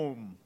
home. 0.00 0.38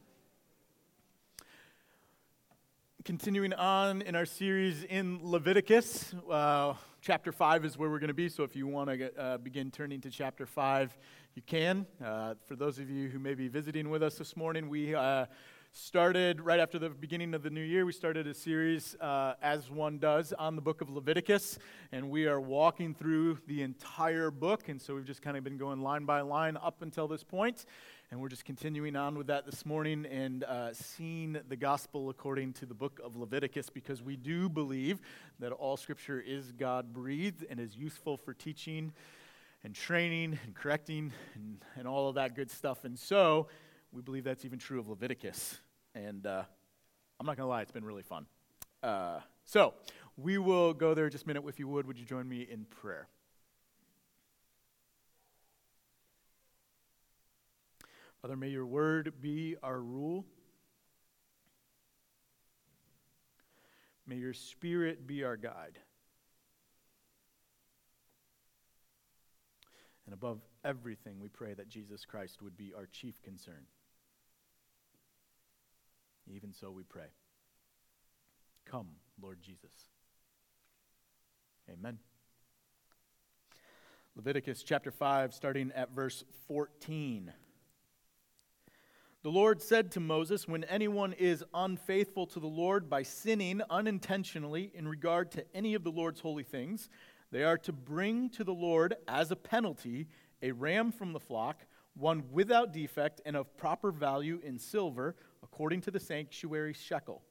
Continuing 3.04 3.52
on 3.52 4.02
in 4.02 4.16
our 4.16 4.26
series 4.26 4.82
in 4.82 5.20
Leviticus, 5.22 6.12
uh, 6.28 6.74
chapter 7.00 7.30
5 7.30 7.64
is 7.64 7.78
where 7.78 7.88
we're 7.88 8.00
going 8.00 8.08
to 8.08 8.14
be. 8.14 8.28
So 8.28 8.42
if 8.42 8.56
you 8.56 8.66
want 8.66 8.90
to 8.90 9.16
uh, 9.16 9.38
begin 9.38 9.70
turning 9.70 10.00
to 10.00 10.10
chapter 10.10 10.44
5, 10.44 10.98
you 11.36 11.42
can. 11.46 11.86
Uh, 12.04 12.34
for 12.46 12.56
those 12.56 12.80
of 12.80 12.90
you 12.90 13.08
who 13.08 13.20
may 13.20 13.34
be 13.34 13.46
visiting 13.46 13.90
with 13.90 14.02
us 14.02 14.16
this 14.16 14.36
morning, 14.36 14.68
we 14.68 14.92
uh, 14.92 15.26
started 15.76 16.40
right 16.40 16.60
after 16.60 16.78
the 16.78 16.88
beginning 16.88 17.34
of 17.34 17.42
the 17.42 17.50
new 17.50 17.60
year. 17.60 17.84
We 17.84 17.92
started 17.92 18.28
a 18.28 18.34
series, 18.34 18.94
uh, 19.00 19.34
as 19.42 19.70
one 19.70 19.98
does, 19.98 20.32
on 20.32 20.54
the 20.54 20.62
book 20.62 20.80
of 20.80 20.88
Leviticus, 20.88 21.58
and 21.90 22.10
we 22.10 22.26
are 22.26 22.40
walking 22.40 22.94
through 22.94 23.38
the 23.48 23.62
entire 23.62 24.30
book. 24.30 24.68
And 24.68 24.80
so 24.80 24.94
we've 24.94 25.04
just 25.04 25.20
kind 25.20 25.36
of 25.36 25.42
been 25.42 25.58
going 25.58 25.80
line 25.80 26.04
by 26.04 26.20
line 26.20 26.56
up 26.56 26.82
until 26.82 27.08
this 27.08 27.24
point, 27.24 27.66
and 28.10 28.20
we're 28.20 28.28
just 28.28 28.44
continuing 28.44 28.96
on 28.96 29.16
with 29.16 29.26
that 29.28 29.46
this 29.46 29.64
morning 29.66 30.06
and 30.06 30.44
uh, 30.44 30.72
seeing 30.72 31.36
the 31.48 31.56
gospel 31.56 32.10
according 32.10 32.52
to 32.54 32.66
the 32.66 32.74
book 32.74 33.00
of 33.02 33.16
Leviticus, 33.16 33.70
because 33.70 34.02
we 34.02 34.16
do 34.16 34.48
believe 34.48 35.00
that 35.40 35.52
all 35.52 35.76
Scripture 35.76 36.20
is 36.20 36.52
God 36.52 36.92
breathed 36.92 37.44
and 37.48 37.58
is 37.58 37.76
useful 37.76 38.16
for 38.16 38.34
teaching 38.34 38.92
and 39.64 39.74
training 39.74 40.38
and 40.44 40.54
correcting 40.54 41.12
and, 41.34 41.58
and 41.76 41.88
all 41.88 42.08
of 42.08 42.14
that 42.16 42.36
good 42.36 42.50
stuff. 42.50 42.84
And 42.84 42.98
so 42.98 43.48
we 43.92 44.02
believe 44.02 44.24
that's 44.24 44.44
even 44.44 44.58
true 44.58 44.78
of 44.78 44.88
Leviticus. 44.88 45.58
And 45.94 46.26
uh, 46.26 46.42
I'm 47.18 47.26
not 47.26 47.36
going 47.36 47.46
to 47.46 47.50
lie, 47.50 47.62
it's 47.62 47.72
been 47.72 47.84
really 47.84 48.02
fun. 48.02 48.26
Uh, 48.82 49.20
so 49.44 49.74
we 50.16 50.38
will 50.38 50.74
go 50.74 50.94
there 50.94 51.08
just 51.08 51.24
a 51.24 51.26
minute. 51.26 51.42
If 51.48 51.58
you 51.58 51.68
would, 51.68 51.86
would 51.86 51.98
you 51.98 52.04
join 52.04 52.28
me 52.28 52.42
in 52.42 52.66
prayer? 52.66 53.08
Father, 58.24 58.36
may 58.38 58.48
your 58.48 58.64
word 58.64 59.12
be 59.20 59.54
our 59.62 59.78
rule. 59.78 60.24
May 64.06 64.16
your 64.16 64.32
spirit 64.32 65.06
be 65.06 65.24
our 65.24 65.36
guide. 65.36 65.78
And 70.06 70.14
above 70.14 70.40
everything, 70.64 71.20
we 71.20 71.28
pray 71.28 71.52
that 71.52 71.68
Jesus 71.68 72.06
Christ 72.06 72.40
would 72.40 72.56
be 72.56 72.72
our 72.74 72.86
chief 72.86 73.20
concern. 73.20 73.66
Even 76.26 76.54
so, 76.54 76.70
we 76.70 76.82
pray. 76.82 77.08
Come, 78.64 78.88
Lord 79.20 79.42
Jesus. 79.42 79.90
Amen. 81.70 81.98
Leviticus 84.16 84.62
chapter 84.62 84.90
5, 84.90 85.34
starting 85.34 85.72
at 85.76 85.94
verse 85.94 86.24
14. 86.48 87.30
The 89.24 89.30
Lord 89.30 89.62
said 89.62 89.90
to 89.92 90.00
Moses, 90.00 90.46
When 90.46 90.64
anyone 90.64 91.14
is 91.14 91.42
unfaithful 91.54 92.26
to 92.26 92.40
the 92.40 92.46
Lord 92.46 92.90
by 92.90 93.04
sinning 93.04 93.62
unintentionally 93.70 94.70
in 94.74 94.86
regard 94.86 95.32
to 95.32 95.46
any 95.54 95.72
of 95.72 95.82
the 95.82 95.90
Lord's 95.90 96.20
holy 96.20 96.42
things, 96.42 96.90
they 97.32 97.42
are 97.42 97.56
to 97.56 97.72
bring 97.72 98.28
to 98.28 98.44
the 98.44 98.52
Lord 98.52 98.96
as 99.08 99.30
a 99.30 99.36
penalty 99.36 100.08
a 100.42 100.52
ram 100.52 100.92
from 100.92 101.14
the 101.14 101.20
flock, 101.20 101.64
one 101.94 102.24
without 102.32 102.74
defect 102.74 103.22
and 103.24 103.34
of 103.34 103.56
proper 103.56 103.90
value 103.90 104.42
in 104.44 104.58
silver 104.58 105.16
according 105.42 105.80
to 105.80 105.90
the 105.90 106.00
sanctuary 106.00 106.74
shekel. 106.74 107.22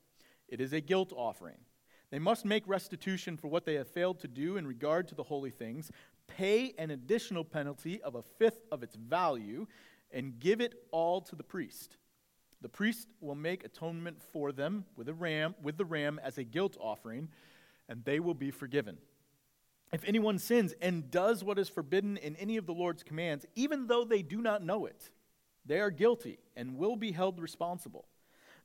It 0.48 0.60
is 0.60 0.74
a 0.74 0.82
guilt 0.82 1.14
offering. 1.16 1.58
They 2.10 2.18
must 2.18 2.44
make 2.44 2.68
restitution 2.68 3.38
for 3.38 3.50
what 3.50 3.66
they 3.66 3.76
have 3.76 3.88
failed 3.88 4.20
to 4.22 4.28
do 4.28 4.58
in 4.58 4.66
regard 4.66 5.08
to 5.10 5.16
the 5.16 5.22
holy 5.22 5.52
things, 5.52 5.92
pay 6.26 6.74
an 6.80 6.90
additional 6.90 7.44
penalty 7.44 8.02
of 8.02 8.16
a 8.16 8.24
fifth 8.40 8.66
of 8.72 8.82
its 8.82 8.96
value, 8.96 9.68
and 10.14 10.40
give 10.40 10.62
it 10.62 10.76
all 10.92 11.20
to 11.22 11.36
the 11.36 11.44
priest. 11.44 11.98
The 12.62 12.70
priest 12.70 13.10
will 13.20 13.36
make 13.36 13.66
atonement 13.66 14.22
for 14.32 14.54
them 14.54 14.86
with 14.96 15.10
a 15.10 15.14
ram, 15.14 15.56
with 15.62 15.78
the 15.78 15.86
ram 15.86 16.20
as 16.24 16.38
a 16.38 16.44
guilt 16.44 16.78
offering, 16.80 17.28
and 17.90 18.06
they 18.06 18.22
will 18.22 18.34
be 18.34 18.52
forgiven. 18.52 18.98
If 19.92 20.04
anyone 20.06 20.40
sins 20.40 20.74
and 20.82 21.12
does 21.12 21.44
what 21.44 21.60
is 21.60 21.70
forbidden 21.70 22.18
in 22.18 22.36
any 22.38 22.58
of 22.58 22.66
the 22.66 22.74
Lord's 22.74 23.04
commands, 23.04 23.46
even 23.56 23.88
though 23.88 24.06
they 24.06 24.22
do 24.22 24.42
not 24.42 24.64
know 24.64 24.86
it, 24.86 25.10
they 25.66 25.80
are 25.80 25.92
guilty 25.92 26.40
and 26.56 26.78
will 26.78 26.96
be 26.96 27.12
held 27.12 27.40
responsible. 27.40 28.06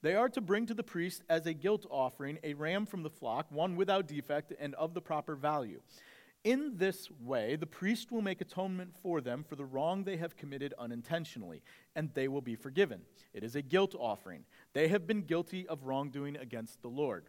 They 0.00 0.14
are 0.14 0.28
to 0.30 0.40
bring 0.40 0.66
to 0.66 0.74
the 0.74 0.84
priest 0.84 1.22
as 1.28 1.46
a 1.46 1.52
guilt 1.52 1.84
offering 1.90 2.38
a 2.44 2.54
ram 2.54 2.86
from 2.86 3.02
the 3.02 3.10
flock, 3.10 3.50
one 3.50 3.74
without 3.74 4.06
defect 4.06 4.52
and 4.58 4.74
of 4.76 4.94
the 4.94 5.00
proper 5.00 5.34
value. 5.34 5.80
In 6.44 6.76
this 6.76 7.10
way, 7.20 7.56
the 7.56 7.66
priest 7.66 8.12
will 8.12 8.22
make 8.22 8.40
atonement 8.40 8.94
for 9.02 9.20
them 9.20 9.44
for 9.44 9.56
the 9.56 9.64
wrong 9.64 10.04
they 10.04 10.16
have 10.16 10.36
committed 10.36 10.72
unintentionally, 10.78 11.62
and 11.96 12.10
they 12.14 12.28
will 12.28 12.40
be 12.40 12.54
forgiven. 12.54 13.02
It 13.34 13.42
is 13.42 13.56
a 13.56 13.62
guilt 13.62 13.94
offering. 13.98 14.44
They 14.72 14.88
have 14.88 15.06
been 15.06 15.22
guilty 15.22 15.66
of 15.66 15.84
wrongdoing 15.84 16.36
against 16.36 16.80
the 16.80 16.88
Lord. 16.88 17.26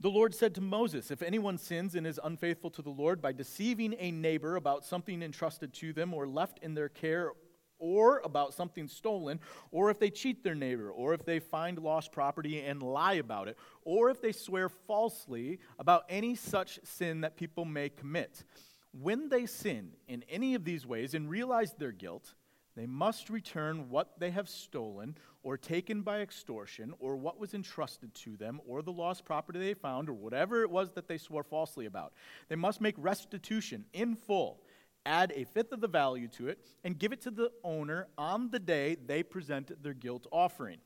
The 0.00 0.10
Lord 0.10 0.34
said 0.34 0.54
to 0.56 0.60
Moses, 0.60 1.10
If 1.10 1.22
anyone 1.22 1.56
sins 1.56 1.94
and 1.94 2.06
is 2.06 2.20
unfaithful 2.22 2.70
to 2.72 2.82
the 2.82 2.90
Lord 2.90 3.22
by 3.22 3.32
deceiving 3.32 3.94
a 3.98 4.10
neighbor 4.10 4.56
about 4.56 4.84
something 4.84 5.22
entrusted 5.22 5.72
to 5.74 5.92
them 5.92 6.12
or 6.12 6.26
left 6.26 6.58
in 6.62 6.74
their 6.74 6.88
care 6.88 7.32
or 7.78 8.20
about 8.24 8.54
something 8.54 8.88
stolen, 8.88 9.40
or 9.70 9.90
if 9.90 9.98
they 9.98 10.10
cheat 10.10 10.42
their 10.42 10.54
neighbor, 10.54 10.90
or 10.90 11.14
if 11.14 11.24
they 11.24 11.38
find 11.38 11.78
lost 11.78 12.12
property 12.12 12.60
and 12.60 12.82
lie 12.82 13.14
about 13.14 13.48
it, 13.48 13.58
or 13.82 14.10
if 14.10 14.20
they 14.20 14.32
swear 14.32 14.68
falsely 14.68 15.58
about 15.78 16.04
any 16.08 16.34
such 16.34 16.80
sin 16.84 17.20
that 17.22 17.36
people 17.36 17.64
may 17.64 17.88
commit. 17.88 18.44
When 18.92 19.28
they 19.28 19.46
sin 19.46 19.90
in 20.06 20.24
any 20.28 20.54
of 20.54 20.64
these 20.64 20.86
ways 20.86 21.14
and 21.14 21.28
realize 21.28 21.72
their 21.72 21.92
guilt, 21.92 22.34
they 22.76 22.86
must 22.86 23.30
return 23.30 23.88
what 23.88 24.18
they 24.18 24.30
have 24.30 24.48
stolen 24.48 25.16
or 25.42 25.56
taken 25.58 26.00
by 26.00 26.20
extortion, 26.20 26.94
or 26.98 27.16
what 27.16 27.38
was 27.38 27.52
entrusted 27.52 28.14
to 28.14 28.34
them, 28.36 28.60
or 28.66 28.80
the 28.80 28.90
lost 28.90 29.26
property 29.26 29.58
they 29.58 29.74
found, 29.74 30.08
or 30.08 30.14
whatever 30.14 30.62
it 30.62 30.70
was 30.70 30.90
that 30.92 31.06
they 31.06 31.18
swore 31.18 31.42
falsely 31.42 31.84
about. 31.84 32.14
They 32.48 32.56
must 32.56 32.80
make 32.80 32.94
restitution 32.96 33.84
in 33.92 34.16
full 34.16 34.62
add 35.06 35.32
a 35.34 35.44
fifth 35.44 35.72
of 35.72 35.80
the 35.80 35.88
value 35.88 36.28
to 36.28 36.48
it, 36.48 36.64
and 36.82 36.98
give 36.98 37.12
it 37.12 37.20
to 37.22 37.30
the 37.30 37.50
owner 37.62 38.08
on 38.16 38.50
the 38.50 38.58
day 38.58 38.96
they 39.06 39.22
present 39.22 39.82
their 39.82 39.94
guilt 39.94 40.26
offering. 40.30 40.78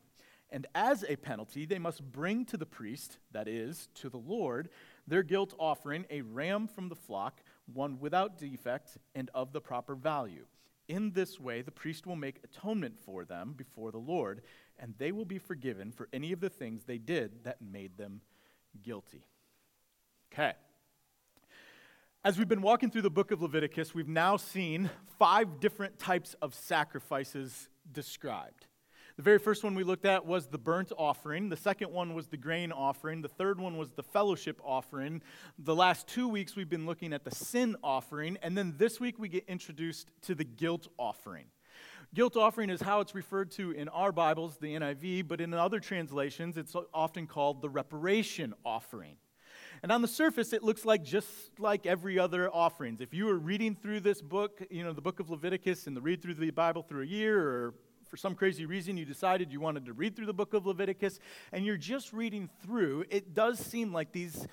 And 0.51 0.67
as 0.75 1.05
a 1.07 1.17
penalty, 1.17 1.67
they 1.67 1.79
must 1.79 2.03
bring 2.03 2.47
to 2.47 2.57
the 2.57 2.67
priest, 2.67 3.19
that 3.33 3.49
is, 3.49 3.89
to 3.97 4.09
the 4.09 4.17
Lord, 4.17 4.71
their 5.07 5.23
guilt 5.23 5.55
offering, 5.59 6.07
a 6.11 6.23
ram 6.23 6.67
from 6.67 6.89
the 6.89 6.95
flock, 6.95 7.43
one 7.73 8.01
without 8.01 8.39
defect 8.39 8.97
and 9.15 9.31
of 9.35 9.53
the 9.53 9.61
proper 9.61 9.95
value. 9.95 10.47
In 10.89 11.13
this 11.13 11.39
way, 11.39 11.61
the 11.61 11.71
priest 11.71 12.07
will 12.07 12.17
make 12.17 12.41
atonement 12.43 12.99
for 12.99 13.27
them 13.27 13.53
before 13.55 13.93
the 13.93 13.99
Lord, 13.99 14.41
and 14.79 14.95
they 14.97 15.13
will 15.13 15.27
be 15.27 15.39
forgiven 15.39 15.93
for 15.93 16.09
any 16.15 16.33
of 16.33 16.41
the 16.41 16.49
things 16.49 16.85
they 16.85 16.97
did 16.97 17.45
that 17.45 17.61
made 17.61 17.99
them 17.99 18.23
guilty. 18.83 19.27
Okay. 20.33 20.55
As 22.25 22.37
we've 22.37 22.49
been 22.49 22.63
walking 22.63 22.91
through 22.91 23.03
the 23.03 23.11
book 23.11 23.31
of 23.31 23.43
Leviticus, 23.43 23.95
we've 23.95 24.09
now 24.09 24.37
seen 24.37 24.91
five 25.21 25.61
different 25.61 26.01
types 26.01 26.35
of 26.43 26.53
sacrifices 26.53 27.69
described. 27.93 28.67
The 29.17 29.23
very 29.23 29.39
first 29.39 29.63
one 29.63 29.77
we 29.77 29.85
looked 29.85 30.05
at 30.05 30.27
was 30.27 30.49
the 30.49 30.59
burnt 30.59 30.91
offering. 30.99 31.49
The 31.49 31.57
second 31.57 31.93
one 31.93 32.15
was 32.15 32.27
the 32.27 32.37
grain 32.37 32.73
offering. 32.73 33.23
The 33.23 33.29
third 33.29 33.61
one 33.61 33.77
was 33.77 33.91
the 33.93 34.03
fellowship 34.03 34.61
offering. 34.65 35.23
The 35.61 35.77
last 35.77 36.09
two 36.09 36.27
weeks 36.27 36.57
we've 36.57 36.69
been 36.69 36.87
looking 36.87 37.13
at 37.13 37.23
the 37.23 37.31
sin 37.31 37.77
offering. 37.85 38.37
And 38.43 38.59
then 38.59 38.75
this 38.77 38.99
week 38.99 39.21
we 39.21 39.29
get 39.29 39.45
introduced 39.47 40.11
to 40.23 40.35
the 40.35 40.45
guilt 40.45 40.89
offering. 40.99 41.45
Guilt 42.15 42.37
offering 42.37 42.69
is 42.69 42.83
how 42.83 42.99
it's 42.99 43.15
referred 43.15 43.53
to 43.53 43.71
in 43.71 43.89
our 43.91 44.11
Bibles, 44.11 44.57
the 44.57 44.75
NIV, 44.75 45.29
but 45.29 45.41
in 45.41 45.55
other 45.55 45.79
translations 45.79 46.59
it's 46.59 46.75
often 46.93 47.29
called 47.29 47.63
the 47.63 47.69
reparation 47.69 48.55
offering. 48.65 49.19
And 49.83 49.93
on 49.93 50.03
the 50.03 50.09
surface, 50.09 50.53
it 50.53 50.63
looks 50.63 50.85
like 50.85 51.05
just 51.05 51.29
like 51.59 51.87
every 51.87 52.19
other 52.19 52.53
offerings. 52.53 53.01
If 53.01 53.15
you 53.15 53.27
were 53.27 53.39
reading 53.39 53.77
through 53.77 54.01
this 54.01 54.21
book, 54.21 54.63
you 54.71 54.83
know, 54.83 54.93
the 54.93 55.01
book 55.01 55.21
of 55.21 55.31
Leviticus, 55.31 55.87
and 55.87 55.97
the 55.97 56.01
read 56.01 56.23
through 56.23 56.35
the 56.35 56.51
Bible 56.51 56.83
through 56.83 57.03
a 57.03 57.07
year, 57.07 57.41
or 57.41 57.75
for 58.09 58.17
some 58.17 58.35
crazy 58.35 58.67
reason 58.67 58.97
you 58.97 59.05
decided 59.05 59.53
you 59.53 59.61
wanted 59.61 59.85
to 59.87 59.93
read 59.93 60.17
through 60.17 60.27
the 60.27 60.35
book 60.35 60.55
of 60.55 60.67
Leviticus, 60.67 61.21
and 61.53 61.65
you're 61.65 61.77
just 61.77 62.13
reading 62.13 62.49
through, 62.63 63.05
it 63.11 63.35
does 63.35 63.59
seem 63.59 63.93
like 63.93 64.13
these 64.13 64.47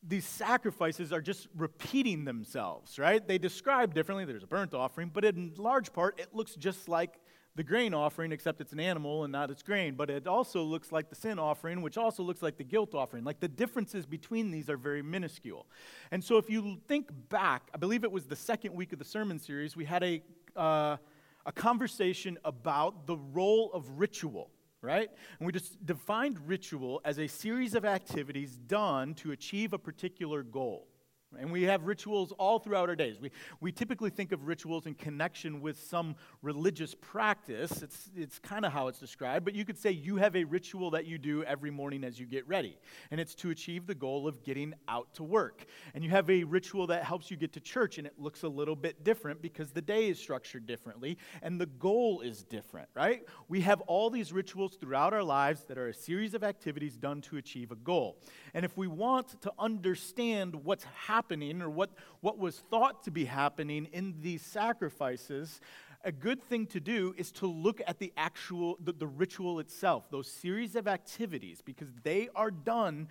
these 0.00 0.24
sacrifices 0.24 1.12
are 1.12 1.20
just 1.20 1.48
repeating 1.56 2.24
themselves, 2.24 3.00
right? 3.00 3.26
They 3.26 3.36
describe 3.36 3.94
differently. 3.94 4.24
There's 4.24 4.44
a 4.44 4.46
burnt 4.46 4.72
offering, 4.72 5.10
but 5.12 5.24
in 5.24 5.54
large 5.56 5.92
part, 5.92 6.20
it 6.20 6.32
looks 6.32 6.54
just 6.54 6.88
like 6.88 7.18
the 7.58 7.64
grain 7.64 7.92
offering, 7.92 8.30
except 8.30 8.60
it's 8.60 8.72
an 8.72 8.78
animal 8.78 9.24
and 9.24 9.32
not 9.32 9.50
its 9.50 9.64
grain. 9.64 9.96
But 9.96 10.10
it 10.10 10.28
also 10.28 10.62
looks 10.62 10.92
like 10.92 11.10
the 11.10 11.16
sin 11.16 11.40
offering, 11.40 11.82
which 11.82 11.98
also 11.98 12.22
looks 12.22 12.40
like 12.40 12.56
the 12.56 12.62
guilt 12.62 12.94
offering. 12.94 13.24
Like 13.24 13.40
the 13.40 13.48
differences 13.48 14.06
between 14.06 14.52
these 14.52 14.70
are 14.70 14.76
very 14.76 15.02
minuscule. 15.02 15.66
And 16.12 16.22
so 16.22 16.36
if 16.36 16.48
you 16.48 16.78
think 16.86 17.10
back, 17.28 17.68
I 17.74 17.76
believe 17.76 18.04
it 18.04 18.12
was 18.12 18.26
the 18.26 18.36
second 18.36 18.74
week 18.74 18.92
of 18.92 19.00
the 19.00 19.04
sermon 19.04 19.40
series, 19.40 19.74
we 19.74 19.84
had 19.84 20.04
a, 20.04 20.22
uh, 20.54 20.98
a 21.46 21.52
conversation 21.52 22.38
about 22.44 23.08
the 23.08 23.16
role 23.16 23.72
of 23.74 23.90
ritual 23.98 24.50
right? 24.80 25.10
And 25.40 25.44
we 25.44 25.52
just 25.52 25.84
defined 25.84 26.38
ritual 26.46 27.00
as 27.04 27.18
a 27.18 27.26
series 27.26 27.74
of 27.74 27.84
activities 27.84 28.56
done 28.56 29.14
to 29.14 29.32
achieve 29.32 29.72
a 29.72 29.78
particular 29.78 30.44
goal. 30.44 30.86
And 31.36 31.52
we 31.52 31.64
have 31.64 31.84
rituals 31.84 32.32
all 32.38 32.58
throughout 32.58 32.88
our 32.88 32.96
days. 32.96 33.20
We, 33.20 33.30
we 33.60 33.70
typically 33.70 34.08
think 34.08 34.32
of 34.32 34.46
rituals 34.46 34.86
in 34.86 34.94
connection 34.94 35.60
with 35.60 35.78
some 35.78 36.16
religious 36.40 36.94
practice. 36.94 37.82
It's, 37.82 38.10
it's 38.16 38.38
kind 38.38 38.64
of 38.64 38.72
how 38.72 38.88
it's 38.88 38.98
described, 38.98 39.44
but 39.44 39.54
you 39.54 39.66
could 39.66 39.76
say 39.76 39.90
you 39.90 40.16
have 40.16 40.34
a 40.36 40.44
ritual 40.44 40.90
that 40.92 41.04
you 41.04 41.18
do 41.18 41.44
every 41.44 41.70
morning 41.70 42.02
as 42.02 42.18
you 42.18 42.24
get 42.24 42.48
ready. 42.48 42.78
And 43.10 43.20
it's 43.20 43.34
to 43.36 43.50
achieve 43.50 43.86
the 43.86 43.94
goal 43.94 44.26
of 44.26 44.42
getting 44.42 44.72
out 44.88 45.12
to 45.14 45.22
work. 45.22 45.66
And 45.94 46.02
you 46.02 46.08
have 46.10 46.30
a 46.30 46.44
ritual 46.44 46.86
that 46.86 47.04
helps 47.04 47.30
you 47.30 47.36
get 47.36 47.52
to 47.52 47.60
church, 47.60 47.98
and 47.98 48.06
it 48.06 48.14
looks 48.18 48.42
a 48.42 48.48
little 48.48 48.76
bit 48.76 49.04
different 49.04 49.42
because 49.42 49.70
the 49.70 49.82
day 49.82 50.08
is 50.08 50.18
structured 50.18 50.66
differently 50.66 51.18
and 51.42 51.60
the 51.60 51.66
goal 51.66 52.22
is 52.22 52.42
different, 52.42 52.88
right? 52.94 53.22
We 53.48 53.60
have 53.62 53.82
all 53.82 54.08
these 54.08 54.32
rituals 54.32 54.76
throughout 54.80 55.12
our 55.12 55.22
lives 55.22 55.64
that 55.64 55.76
are 55.76 55.88
a 55.88 55.94
series 55.94 56.32
of 56.32 56.42
activities 56.42 56.96
done 56.96 57.20
to 57.22 57.36
achieve 57.36 57.70
a 57.70 57.76
goal. 57.76 58.18
And 58.54 58.64
if 58.64 58.78
we 58.78 58.86
want 58.86 59.40
to 59.42 59.52
understand 59.58 60.54
what's 60.54 60.84
happening, 60.84 61.17
happening 61.18 61.60
or 61.60 61.68
what, 61.68 61.90
what 62.20 62.38
was 62.38 62.62
thought 62.70 63.02
to 63.02 63.10
be 63.10 63.24
happening 63.24 63.88
in 63.92 64.14
these 64.20 64.40
sacrifices, 64.40 65.60
a 66.04 66.12
good 66.12 66.40
thing 66.44 66.64
to 66.64 66.78
do 66.78 67.12
is 67.18 67.32
to 67.32 67.46
look 67.46 67.80
at 67.88 67.98
the 67.98 68.12
actual 68.16 68.78
the, 68.84 68.92
the 68.92 69.06
ritual 69.06 69.58
itself 69.58 70.08
those 70.12 70.30
series 70.30 70.76
of 70.76 70.86
activities 70.86 71.60
because 71.60 71.88
they 72.04 72.28
are 72.36 72.52
done 72.52 73.08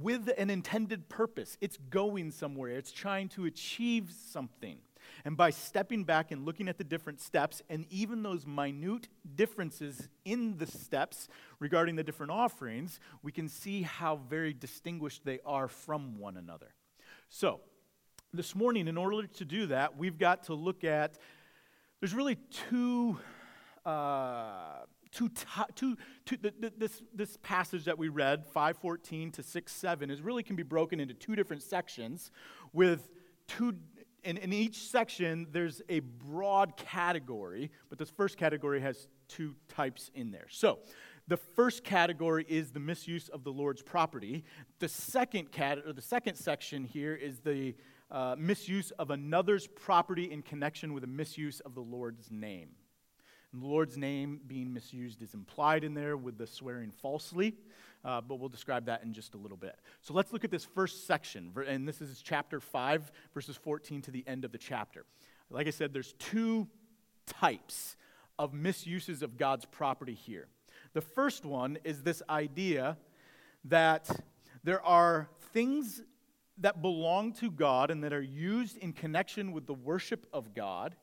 with 0.00 0.30
an 0.38 0.50
intended 0.50 1.08
purpose. 1.08 1.58
It's 1.60 1.78
going 1.90 2.30
somewhere. 2.30 2.76
It's 2.78 2.92
trying 2.92 3.28
to 3.30 3.46
achieve 3.46 4.12
something. 4.12 4.78
And 5.24 5.36
by 5.36 5.50
stepping 5.50 6.04
back 6.04 6.30
and 6.30 6.44
looking 6.44 6.68
at 6.68 6.78
the 6.78 6.84
different 6.84 7.20
steps 7.20 7.60
and 7.68 7.86
even 7.90 8.22
those 8.22 8.46
minute 8.46 9.08
differences 9.34 10.08
in 10.24 10.58
the 10.58 10.66
steps 10.66 11.28
regarding 11.58 11.96
the 11.96 12.04
different 12.04 12.30
offerings, 12.30 13.00
we 13.24 13.32
can 13.32 13.48
see 13.48 13.82
how 13.82 14.20
very 14.30 14.52
distinguished 14.52 15.24
they 15.24 15.40
are 15.44 15.66
from 15.66 16.20
one 16.20 16.36
another. 16.36 16.68
So, 17.30 17.60
this 18.32 18.54
morning, 18.54 18.88
in 18.88 18.96
order 18.96 19.26
to 19.26 19.44
do 19.44 19.66
that, 19.66 19.98
we've 19.98 20.18
got 20.18 20.44
to 20.44 20.54
look 20.54 20.82
at 20.82 21.18
there's 22.00 22.14
really 22.14 22.36
two. 22.70 23.18
Uh, 23.84 24.80
two, 25.10 25.30
two, 25.74 25.96
two 26.26 26.36
the, 26.36 26.72
this, 26.76 27.02
this 27.14 27.38
passage 27.42 27.84
that 27.84 27.96
we 27.96 28.08
read 28.08 28.44
514 28.46 29.30
to 29.32 29.42
6 29.42 29.72
7 29.72 30.10
is 30.10 30.20
really 30.20 30.42
can 30.42 30.56
be 30.56 30.62
broken 30.62 31.00
into 31.00 31.14
two 31.14 31.34
different 31.34 31.62
sections 31.62 32.30
with 32.74 33.08
two 33.46 33.74
in, 34.24 34.36
in 34.36 34.52
each 34.52 34.76
section 34.90 35.46
there's 35.50 35.80
a 35.88 36.00
broad 36.00 36.76
category 36.76 37.70
but 37.88 37.98
this 37.98 38.10
first 38.10 38.36
category 38.36 38.80
has 38.82 39.08
two 39.28 39.54
types 39.68 40.10
in 40.14 40.30
there 40.30 40.46
so 40.50 40.80
the 41.28 41.36
first 41.36 41.84
category 41.84 42.44
is 42.48 42.70
the 42.70 42.80
misuse 42.80 43.28
of 43.28 43.44
the 43.44 43.52
Lord's 43.52 43.82
property. 43.82 44.44
The 44.78 44.88
second, 44.88 45.52
cat- 45.52 45.78
or 45.86 45.92
the 45.92 46.02
second 46.02 46.36
section 46.36 46.84
here 46.84 47.14
is 47.14 47.40
the 47.40 47.74
uh, 48.10 48.34
misuse 48.38 48.90
of 48.92 49.10
another's 49.10 49.66
property 49.66 50.32
in 50.32 50.40
connection 50.40 50.94
with 50.94 51.04
a 51.04 51.08
misuse 51.08 51.60
of 51.60 51.74
the 51.74 51.82
Lord's 51.82 52.30
name. 52.30 52.70
And 53.52 53.62
the 53.62 53.66
Lord's 53.66 53.98
name 53.98 54.40
being 54.46 54.72
misused 54.72 55.22
is 55.22 55.34
implied 55.34 55.84
in 55.84 55.92
there 55.92 56.16
with 56.16 56.38
the 56.38 56.46
swearing 56.46 56.90
falsely, 56.90 57.54
uh, 58.04 58.22
but 58.22 58.36
we'll 58.36 58.48
describe 58.48 58.86
that 58.86 59.02
in 59.02 59.12
just 59.12 59.34
a 59.34 59.38
little 59.38 59.56
bit. 59.56 59.76
So 60.00 60.14
let's 60.14 60.32
look 60.32 60.44
at 60.44 60.50
this 60.50 60.64
first 60.64 61.06
section, 61.06 61.52
and 61.66 61.86
this 61.86 62.00
is 62.00 62.22
chapter 62.22 62.60
5, 62.60 63.12
verses 63.34 63.56
14 63.56 64.00
to 64.02 64.10
the 64.10 64.24
end 64.26 64.46
of 64.46 64.52
the 64.52 64.58
chapter. 64.58 65.04
Like 65.50 65.66
I 65.66 65.70
said, 65.70 65.92
there's 65.92 66.14
two 66.18 66.68
types 67.26 67.96
of 68.38 68.54
misuses 68.54 69.22
of 69.22 69.36
God's 69.36 69.66
property 69.66 70.14
here. 70.14 70.48
The 70.98 71.02
first 71.02 71.44
one 71.44 71.78
is 71.84 72.02
this 72.02 72.24
idea 72.28 72.96
that 73.66 74.10
there 74.64 74.84
are 74.84 75.28
things 75.52 76.02
that 76.56 76.82
belong 76.82 77.34
to 77.34 77.52
God 77.52 77.92
and 77.92 78.02
that 78.02 78.12
are 78.12 78.20
used 78.20 78.76
in 78.78 78.92
connection 78.92 79.52
with 79.52 79.68
the 79.68 79.74
worship 79.74 80.26
of 80.32 80.54
God, 80.56 80.96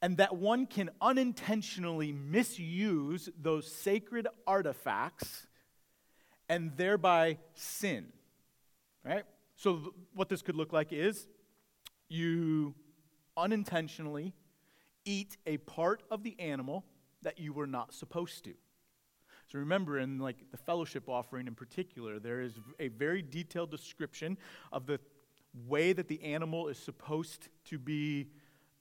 and 0.00 0.18
that 0.18 0.36
one 0.36 0.64
can 0.64 0.90
unintentionally 1.00 2.12
misuse 2.12 3.28
those 3.36 3.66
sacred 3.66 4.28
artifacts 4.46 5.48
and 6.48 6.76
thereby 6.76 7.38
sin. 7.54 8.12
Right? 9.04 9.24
So, 9.56 9.76
th- 9.76 9.92
what 10.14 10.28
this 10.28 10.40
could 10.40 10.54
look 10.54 10.72
like 10.72 10.92
is 10.92 11.26
you 12.08 12.76
unintentionally 13.36 14.34
eat 15.04 15.36
a 15.46 15.56
part 15.56 16.04
of 16.12 16.22
the 16.22 16.38
animal 16.38 16.84
that 17.22 17.40
you 17.40 17.52
were 17.52 17.66
not 17.66 17.92
supposed 17.92 18.44
to. 18.44 18.54
So 19.50 19.58
remember, 19.58 19.98
in 19.98 20.18
like 20.18 20.36
the 20.52 20.56
fellowship 20.56 21.08
offering 21.08 21.48
in 21.48 21.54
particular, 21.54 22.20
there 22.20 22.40
is 22.40 22.52
a 22.78 22.88
very 22.88 23.20
detailed 23.20 23.70
description 23.70 24.38
of 24.72 24.86
the 24.86 25.00
way 25.66 25.92
that 25.92 26.06
the 26.06 26.22
animal 26.22 26.68
is 26.68 26.78
supposed 26.78 27.48
to 27.64 27.78
be 27.78 28.28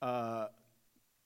uh, 0.02 0.48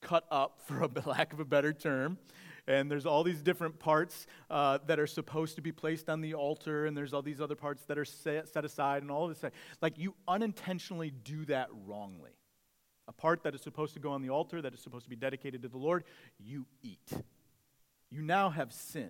cut 0.01 0.25
up, 0.31 0.61
for 0.65 0.81
a 0.81 0.89
lack 1.05 1.33
of 1.33 1.41
a 1.41 1.45
better 1.45 1.73
term. 1.73 2.17
And 2.65 2.89
there's 2.89 3.05
all 3.05 3.25
these 3.25 3.41
different 3.41 3.77
parts 3.79 4.25
uh, 4.49 4.79
that 4.87 4.97
are 4.97 5.07
supposed 5.07 5.57
to 5.57 5.61
be 5.61 5.73
placed 5.73 6.09
on 6.09 6.21
the 6.21 6.33
altar, 6.35 6.85
and 6.85 6.95
there's 6.95 7.13
all 7.13 7.21
these 7.21 7.41
other 7.41 7.55
parts 7.55 7.83
that 7.87 7.97
are 7.97 8.05
set, 8.05 8.47
set 8.47 8.63
aside, 8.63 9.01
and 9.01 9.11
all 9.11 9.29
of 9.29 9.41
this. 9.41 9.51
Like 9.81 9.97
you 9.97 10.15
unintentionally 10.25 11.11
do 11.11 11.43
that 11.45 11.67
wrongly. 11.85 12.31
A 13.09 13.11
part 13.11 13.43
that 13.43 13.53
is 13.53 13.61
supposed 13.61 13.93
to 13.95 13.99
go 13.99 14.11
on 14.11 14.21
the 14.21 14.29
altar, 14.29 14.61
that 14.61 14.73
is 14.73 14.79
supposed 14.79 15.03
to 15.03 15.09
be 15.09 15.17
dedicated 15.17 15.63
to 15.63 15.67
the 15.67 15.77
Lord, 15.77 16.05
you 16.39 16.65
eat 16.81 17.11
you 18.13 18.21
now 18.21 18.49
have 18.49 18.71
sinned. 18.71 19.09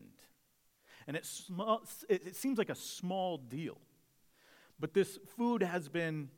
And 1.06 1.18
it, 1.18 1.26
sm- 1.26 1.62
it 2.08 2.36
seems 2.36 2.58
like 2.58 2.70
a 2.70 2.76
small 2.76 3.38
deal. 3.38 3.78
But 4.80 4.94
this 4.94 5.20
food 5.38 5.62
has 5.62 5.90
been, 5.90 6.30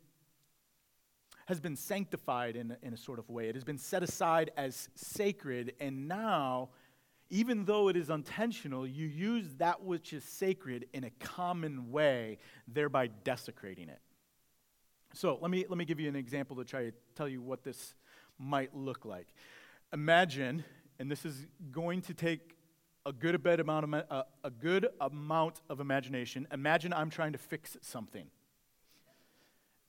has 1.46 1.60
been 1.60 1.76
sanctified 1.76 2.56
in, 2.56 2.76
in 2.82 2.94
a 2.94 2.98
sort 2.98 3.20
of 3.20 3.30
way. 3.30 3.48
It 3.48 3.56
has 3.56 3.64
been 3.64 3.78
set 3.78 4.02
aside 4.02 4.50
as 4.58 4.90
sacred, 4.96 5.74
and 5.80 6.08
now, 6.08 6.70
even 7.30 7.66
though 7.66 7.88
it 7.90 7.96
is 7.96 8.10
intentional, 8.10 8.88
you 8.88 9.06
use 9.06 9.56
that 9.58 9.84
which 9.84 10.14
is 10.14 10.24
sacred 10.24 10.88
in 10.94 11.04
a 11.04 11.12
common 11.20 11.92
way, 11.92 12.40
thereby 12.68 13.08
desecrating 13.24 13.90
it. 13.90 14.00
So 15.14 15.38
let 15.42 15.52
me, 15.52 15.66
let 15.70 15.78
me 15.78 15.86
give 15.86 16.00
you 16.00 16.10
an 16.10 16.16
example 16.16 16.56
to 16.58 16.66
try 16.66 16.86
to 16.86 16.92
tell 17.16 17.28
you 17.28 17.42
what 17.42 17.64
this 17.64 17.94
might 18.38 18.76
look 18.76 19.06
like. 19.06 19.28
Imagine, 19.94 20.64
and 21.00 21.10
this 21.10 21.24
is 21.24 21.46
going 21.72 22.02
to 22.02 22.14
take 22.14 22.55
a 23.06 23.14
good, 23.14 23.36
a 23.36 23.62
amount 23.62 23.84
of, 23.84 23.94
a, 23.94 24.14
uh, 24.14 24.24
a 24.44 24.50
good 24.50 24.88
amount 25.00 25.62
of 25.70 25.80
imagination. 25.80 26.48
Imagine 26.52 26.92
I'm 26.92 27.10
trying 27.10 27.34
to 27.34 27.38
fix 27.38 27.78
something. 27.82 28.26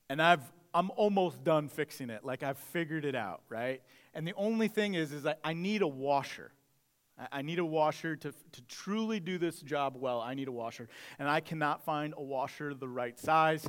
And 0.08 0.20
I've, 0.20 0.42
I'm 0.74 0.90
almost 0.96 1.42
done 1.42 1.68
fixing 1.68 2.10
it. 2.10 2.24
Like 2.24 2.42
I've 2.42 2.58
figured 2.58 3.04
it 3.04 3.14
out, 3.14 3.42
right? 3.48 3.80
And 4.14 4.26
the 4.26 4.34
only 4.36 4.68
thing 4.68 4.94
is, 4.94 5.12
is 5.12 5.24
I, 5.24 5.36
I 5.42 5.54
need 5.54 5.82
a 5.82 5.88
washer. 5.88 6.52
I, 7.18 7.38
I 7.38 7.42
need 7.42 7.58
a 7.58 7.64
washer 7.64 8.16
to, 8.16 8.32
to 8.32 8.62
truly 8.68 9.18
do 9.18 9.38
this 9.38 9.60
job 9.60 9.96
well. 9.98 10.20
I 10.20 10.34
need 10.34 10.48
a 10.48 10.52
washer. 10.52 10.88
And 11.18 11.28
I 11.28 11.40
cannot 11.40 11.82
find 11.84 12.12
a 12.16 12.22
washer 12.22 12.74
the 12.74 12.88
right 12.88 13.18
size 13.18 13.66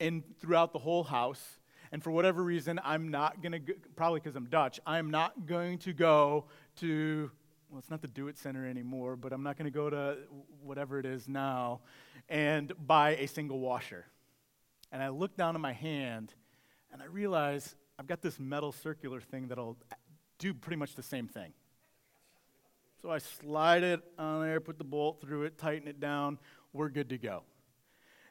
and 0.00 0.22
throughout 0.38 0.72
the 0.72 0.78
whole 0.78 1.04
house. 1.04 1.58
And 1.92 2.02
for 2.02 2.10
whatever 2.10 2.42
reason, 2.42 2.80
I'm 2.84 3.10
not 3.10 3.42
going 3.42 3.52
to, 3.52 3.74
probably 3.96 4.20
because 4.20 4.36
I'm 4.36 4.46
Dutch, 4.46 4.80
I'm 4.86 5.10
not 5.10 5.46
going 5.46 5.78
to 5.78 5.92
go 5.92 6.46
to 6.76 7.30
well, 7.72 7.78
it's 7.78 7.90
not 7.90 8.02
the 8.02 8.08
Do 8.08 8.28
It 8.28 8.36
Center 8.36 8.68
anymore, 8.68 9.16
but 9.16 9.32
I'm 9.32 9.42
not 9.42 9.56
going 9.56 9.64
to 9.64 9.74
go 9.74 9.88
to 9.88 10.18
whatever 10.62 10.98
it 10.98 11.06
is 11.06 11.26
now 11.26 11.80
and 12.28 12.70
buy 12.86 13.16
a 13.16 13.26
single 13.26 13.60
washer. 13.60 14.04
And 14.92 15.02
I 15.02 15.08
look 15.08 15.38
down 15.38 15.54
at 15.54 15.60
my 15.62 15.72
hand 15.72 16.34
and 16.92 17.00
I 17.00 17.06
realize 17.06 17.74
I've 17.98 18.06
got 18.06 18.20
this 18.20 18.38
metal 18.38 18.72
circular 18.72 19.22
thing 19.22 19.48
that'll 19.48 19.78
do 20.38 20.52
pretty 20.52 20.76
much 20.76 20.96
the 20.96 21.02
same 21.02 21.28
thing. 21.28 21.54
So 23.00 23.10
I 23.10 23.18
slide 23.18 23.84
it 23.84 24.00
on 24.18 24.42
there, 24.42 24.60
put 24.60 24.76
the 24.76 24.84
bolt 24.84 25.22
through 25.22 25.44
it, 25.44 25.56
tighten 25.56 25.88
it 25.88 25.98
down, 25.98 26.38
we're 26.74 26.90
good 26.90 27.08
to 27.08 27.16
go. 27.16 27.42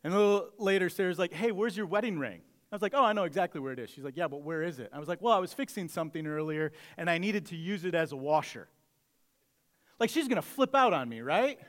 And 0.03 0.13
a 0.13 0.17
little 0.17 0.49
later, 0.59 0.87
Sarah's 0.87 1.17
like, 1.17 1.33
hey, 1.33 1.51
where's 1.51 1.75
your 1.75 1.87
wedding 1.87 2.19
ring? 2.19 2.41
I 2.71 2.75
was 2.75 2.83
like, 2.83 2.93
oh, 2.95 3.03
I 3.03 3.13
know 3.13 3.23
exactly 3.23 3.59
where 3.59 3.73
it 3.73 3.79
is. 3.79 3.89
She's 3.89 4.03
like, 4.03 4.17
yeah, 4.17 4.27
but 4.27 4.43
where 4.43 4.61
is 4.61 4.77
it? 4.77 4.91
I 4.93 4.99
was 4.99 5.09
like, 5.09 5.19
well, 5.19 5.33
I 5.33 5.39
was 5.39 5.51
fixing 5.51 5.87
something 5.87 6.27
earlier 6.27 6.73
and 6.95 7.09
I 7.09 7.17
needed 7.17 7.47
to 7.47 7.55
use 7.55 7.85
it 7.85 7.95
as 7.95 8.11
a 8.11 8.15
washer. 8.15 8.67
Like, 10.01 10.09
she's 10.09 10.27
going 10.27 10.41
to 10.41 10.47
flip 10.47 10.73
out 10.73 10.93
on 10.93 11.07
me, 11.07 11.21
right? 11.21 11.59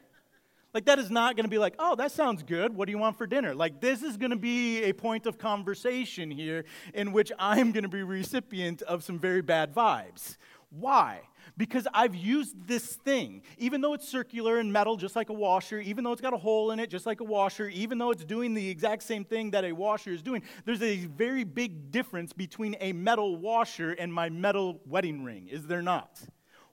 Like, 0.72 0.86
that 0.86 0.98
is 0.98 1.10
not 1.10 1.36
going 1.36 1.44
to 1.44 1.50
be 1.50 1.58
like, 1.58 1.74
oh, 1.78 1.96
that 1.96 2.12
sounds 2.12 2.42
good. 2.42 2.74
What 2.74 2.86
do 2.86 2.92
you 2.92 2.96
want 2.96 3.18
for 3.18 3.26
dinner? 3.26 3.54
Like, 3.54 3.82
this 3.82 4.02
is 4.02 4.16
going 4.16 4.30
to 4.30 4.38
be 4.38 4.84
a 4.84 4.94
point 4.94 5.26
of 5.26 5.36
conversation 5.36 6.30
here 6.30 6.64
in 6.94 7.12
which 7.12 7.30
I'm 7.38 7.72
going 7.72 7.82
to 7.82 7.90
be 7.90 8.02
recipient 8.02 8.80
of 8.80 9.04
some 9.04 9.18
very 9.18 9.42
bad 9.42 9.74
vibes. 9.74 10.38
Why? 10.70 11.20
Because 11.58 11.86
I've 11.92 12.14
used 12.14 12.66
this 12.66 12.96
thing, 12.96 13.42
even 13.58 13.82
though 13.82 13.92
it's 13.92 14.08
circular 14.08 14.56
and 14.56 14.72
metal, 14.72 14.96
just 14.96 15.14
like 15.14 15.28
a 15.28 15.34
washer, 15.34 15.80
even 15.80 16.02
though 16.02 16.12
it's 16.12 16.22
got 16.22 16.32
a 16.32 16.38
hole 16.38 16.70
in 16.70 16.80
it, 16.80 16.88
just 16.88 17.04
like 17.04 17.20
a 17.20 17.24
washer, 17.24 17.68
even 17.68 17.98
though 17.98 18.12
it's 18.12 18.24
doing 18.24 18.54
the 18.54 18.66
exact 18.66 19.02
same 19.02 19.26
thing 19.26 19.50
that 19.50 19.62
a 19.66 19.72
washer 19.72 20.08
is 20.08 20.22
doing, 20.22 20.42
there's 20.64 20.80
a 20.80 21.04
very 21.04 21.44
big 21.44 21.90
difference 21.90 22.32
between 22.32 22.76
a 22.80 22.94
metal 22.94 23.36
washer 23.36 23.90
and 23.90 24.10
my 24.10 24.30
metal 24.30 24.80
wedding 24.86 25.22
ring, 25.22 25.48
is 25.48 25.66
there 25.66 25.82
not? 25.82 26.18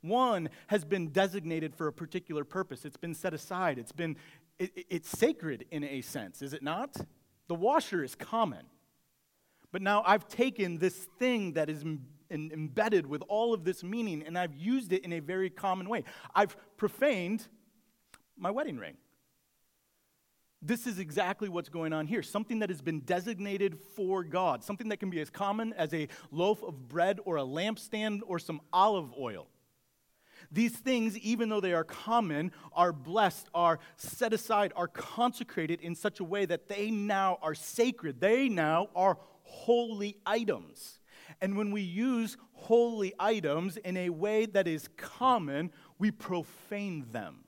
One 0.02 0.50
has 0.68 0.86
been 0.86 1.10
designated 1.10 1.76
for 1.76 1.88
a 1.88 1.94
particular 1.94 2.44
purpose, 2.44 2.86
it's 2.86 2.98
been 2.98 3.14
set 3.14 3.34
aside, 3.34 3.78
it's, 3.78 3.92
been, 3.92 4.16
it, 4.58 4.86
it's 4.90 5.10
sacred 5.10 5.66
in 5.72 5.84
a 5.84 6.02
sense, 6.02 6.42
is 6.42 6.54
it 6.54 6.64
not? 6.64 6.96
The 7.48 7.56
washer 7.56 8.04
is 8.04 8.16
common. 8.16 8.66
But 9.72 9.82
now 9.82 10.04
I've 10.06 10.28
taken 10.28 10.78
this 10.78 10.96
thing 11.20 11.54
that 11.54 11.70
is 11.70 11.84
embedded 12.32 13.06
with 13.06 13.24
all 13.28 13.54
of 13.54 13.64
this 13.64 13.84
meaning 13.84 14.24
and 14.26 14.38
I've 14.38 14.56
used 14.56 14.94
it 14.94 15.04
in 15.04 15.14
a 15.14 15.20
very 15.20 15.50
common 15.50 15.90
way. 15.90 16.04
I've 16.34 16.56
profaned 16.78 17.48
my 18.38 18.52
wedding 18.52 18.78
ring. 18.78 18.98
This 20.62 20.88
is 20.88 21.00
exactly 21.00 21.48
what's 21.48 21.70
going 21.70 21.94
on 21.94 22.06
here. 22.06 22.22
Something 22.22 22.60
that 22.60 22.70
has 22.70 22.82
been 22.82 23.00
designated 23.02 23.78
for 23.96 24.24
God, 24.24 24.64
something 24.64 24.90
that 24.90 24.98
can 24.98 25.10
be 25.10 25.22
as 25.22 25.30
common 25.30 25.74
as 25.74 25.94
a 25.94 26.08
loaf 26.32 26.62
of 26.64 26.90
bread 26.90 27.20
or 27.26 27.38
a 27.38 27.44
lampstand 27.44 28.22
or 28.28 28.40
some 28.40 28.60
olive 28.74 29.14
oil. 29.18 29.48
These 30.52 30.78
things, 30.78 31.18
even 31.20 31.50
though 31.50 31.60
they 31.60 31.74
are 31.74 31.84
common, 31.84 32.52
are 32.74 32.92
blessed, 32.92 33.48
are 33.54 33.80
set 33.98 34.34
aside, 34.34 34.74
are 34.76 34.88
consecrated 34.88 35.82
in 35.82 35.96
such 35.96 36.20
a 36.20 36.24
way 36.24 36.46
that 36.46 36.68
they 36.68 36.90
now 36.90 37.38
are 37.42 37.56
sacred. 37.56 38.20
They 38.20 38.50
now 38.50 38.90
are 38.96 39.18
holy 39.44 40.18
items. 40.26 41.00
And 41.42 41.56
when 41.56 41.72
we 41.72 41.82
use 41.82 42.38
holy 42.54 43.14
items 43.20 43.78
in 43.78 43.96
a 43.98 44.10
way 44.10 44.46
that 44.48 44.68
is 44.68 44.90
common, 44.98 45.72
we 45.98 46.12
profane 46.12 47.06
them. 47.12 47.44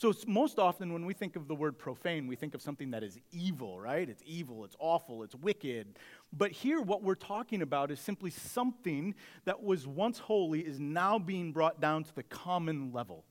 So, 0.00 0.14
most 0.26 0.58
often 0.58 0.94
when 0.94 1.04
we 1.04 1.12
think 1.12 1.36
of 1.36 1.46
the 1.46 1.54
word 1.54 1.78
profane, 1.78 2.26
we 2.26 2.34
think 2.34 2.54
of 2.54 2.62
something 2.62 2.92
that 2.92 3.02
is 3.02 3.18
evil, 3.32 3.78
right? 3.78 4.08
It's 4.08 4.22
evil, 4.24 4.64
it's 4.64 4.74
awful, 4.78 5.22
it's 5.22 5.34
wicked. 5.34 5.98
But 6.32 6.52
here, 6.52 6.80
what 6.80 7.02
we're 7.02 7.14
talking 7.14 7.60
about 7.60 7.90
is 7.90 8.00
simply 8.00 8.30
something 8.30 9.14
that 9.44 9.62
was 9.62 9.86
once 9.86 10.18
holy 10.18 10.60
is 10.60 10.80
now 10.80 11.18
being 11.18 11.52
brought 11.52 11.82
down 11.82 12.04
to 12.04 12.14
the 12.14 12.22
common 12.22 12.94
level. 12.94 13.26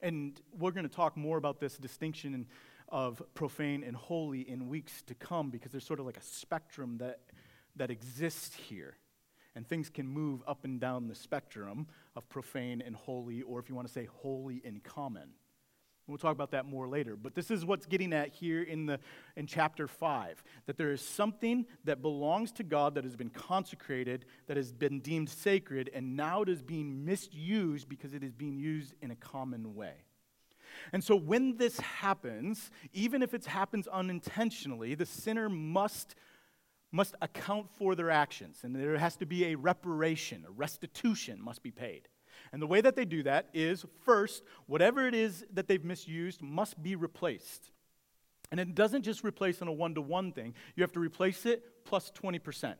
And 0.00 0.40
we're 0.56 0.70
going 0.70 0.88
to 0.88 0.94
talk 0.94 1.16
more 1.16 1.36
about 1.36 1.58
this 1.58 1.76
distinction 1.76 2.46
of 2.88 3.20
profane 3.34 3.82
and 3.82 3.96
holy 3.96 4.48
in 4.48 4.68
weeks 4.68 5.02
to 5.08 5.16
come 5.16 5.50
because 5.50 5.72
there's 5.72 5.84
sort 5.84 5.98
of 5.98 6.06
like 6.06 6.16
a 6.16 6.22
spectrum 6.22 6.98
that, 6.98 7.18
that 7.74 7.90
exists 7.90 8.54
here 8.54 8.98
and 9.54 9.66
things 9.68 9.90
can 9.90 10.06
move 10.06 10.42
up 10.46 10.64
and 10.64 10.80
down 10.80 11.08
the 11.08 11.14
spectrum 11.14 11.86
of 12.16 12.28
profane 12.28 12.82
and 12.84 12.94
holy, 12.94 13.42
or 13.42 13.58
if 13.58 13.68
you 13.68 13.74
want 13.74 13.86
to 13.86 13.92
say 13.92 14.08
holy 14.22 14.62
and 14.64 14.82
common. 14.82 15.30
We'll 16.10 16.18
talk 16.18 16.34
about 16.34 16.50
that 16.50 16.66
more 16.66 16.88
later. 16.88 17.14
But 17.14 17.34
this 17.34 17.50
is 17.50 17.64
what's 17.64 17.86
getting 17.86 18.12
at 18.12 18.30
here 18.30 18.62
in, 18.62 18.86
the, 18.86 18.98
in 19.36 19.46
chapter 19.46 19.86
5 19.86 20.42
that 20.66 20.76
there 20.76 20.90
is 20.90 21.00
something 21.00 21.66
that 21.84 22.02
belongs 22.02 22.50
to 22.52 22.64
God 22.64 22.96
that 22.96 23.04
has 23.04 23.14
been 23.14 23.30
consecrated, 23.30 24.24
that 24.48 24.56
has 24.56 24.72
been 24.72 25.00
deemed 25.00 25.28
sacred, 25.28 25.88
and 25.94 26.16
now 26.16 26.42
it 26.42 26.48
is 26.48 26.62
being 26.62 27.04
misused 27.04 27.88
because 27.88 28.12
it 28.12 28.24
is 28.24 28.32
being 28.32 28.58
used 28.58 28.94
in 29.00 29.12
a 29.12 29.16
common 29.16 29.74
way. 29.74 29.94
And 30.92 31.02
so 31.02 31.14
when 31.14 31.56
this 31.56 31.78
happens, 31.78 32.70
even 32.92 33.22
if 33.22 33.34
it 33.34 33.44
happens 33.44 33.86
unintentionally, 33.86 34.94
the 34.94 35.06
sinner 35.06 35.48
must 35.48 36.14
must 36.92 37.14
account 37.22 37.70
for 37.78 37.94
their 37.94 38.10
actions, 38.10 38.60
and 38.62 38.74
there 38.74 38.98
has 38.98 39.16
to 39.16 39.26
be 39.26 39.46
a 39.46 39.54
reparation, 39.54 40.44
a 40.46 40.50
restitution 40.50 41.40
must 41.40 41.62
be 41.62 41.70
paid. 41.70 42.08
And 42.52 42.60
the 42.60 42.66
way 42.66 42.80
that 42.80 42.96
they 42.96 43.04
do 43.04 43.22
that 43.24 43.48
is 43.54 43.84
first, 44.04 44.42
whatever 44.66 45.06
it 45.06 45.14
is 45.14 45.44
that 45.52 45.68
they've 45.68 45.84
misused 45.84 46.42
must 46.42 46.82
be 46.82 46.96
replaced. 46.96 47.70
And 48.50 48.58
it 48.58 48.74
doesn't 48.74 49.02
just 49.02 49.22
replace 49.22 49.62
on 49.62 49.68
a 49.68 49.72
one 49.72 49.94
to 49.94 50.00
one 50.00 50.32
thing, 50.32 50.54
you 50.74 50.82
have 50.82 50.92
to 50.92 51.00
replace 51.00 51.46
it 51.46 51.84
plus 51.84 52.10
20%. 52.10 52.74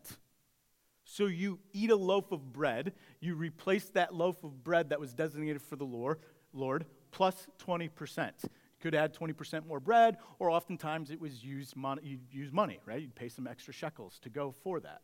So 1.05 1.27
you 1.27 1.59
eat 1.73 1.91
a 1.91 1.97
loaf 1.97 2.33
of 2.33 2.53
bread, 2.53 2.93
you 3.21 3.35
replace 3.35 3.85
that 3.91 4.15
loaf 4.15 4.43
of 4.43 4.65
bread 4.65 4.91
that 4.91 5.01
was 5.01 5.15
designated 5.15 5.63
for 5.63 5.77
the 5.77 5.85
Lord, 5.85 6.19
Lord 6.53 6.87
plus 7.11 7.47
20% 7.65 8.33
could 8.81 8.95
add 8.95 9.15
20% 9.15 9.67
more 9.67 9.81
bread, 9.81 10.17
or 10.39 10.51
oftentimes 10.51 11.11
it 11.11 11.21
was 11.21 11.45
used 11.45 11.77
money, 11.77 12.03
you'd 12.05 12.33
use 12.33 12.53
money, 12.53 12.81
right? 12.87 13.01
You'd 13.01 13.15
pay 13.15 13.29
some 13.29 13.47
extra 13.47 13.73
shekels 13.73 14.19
to 14.21 14.31
go 14.31 14.51
for 14.51 14.81
that. 14.81 15.03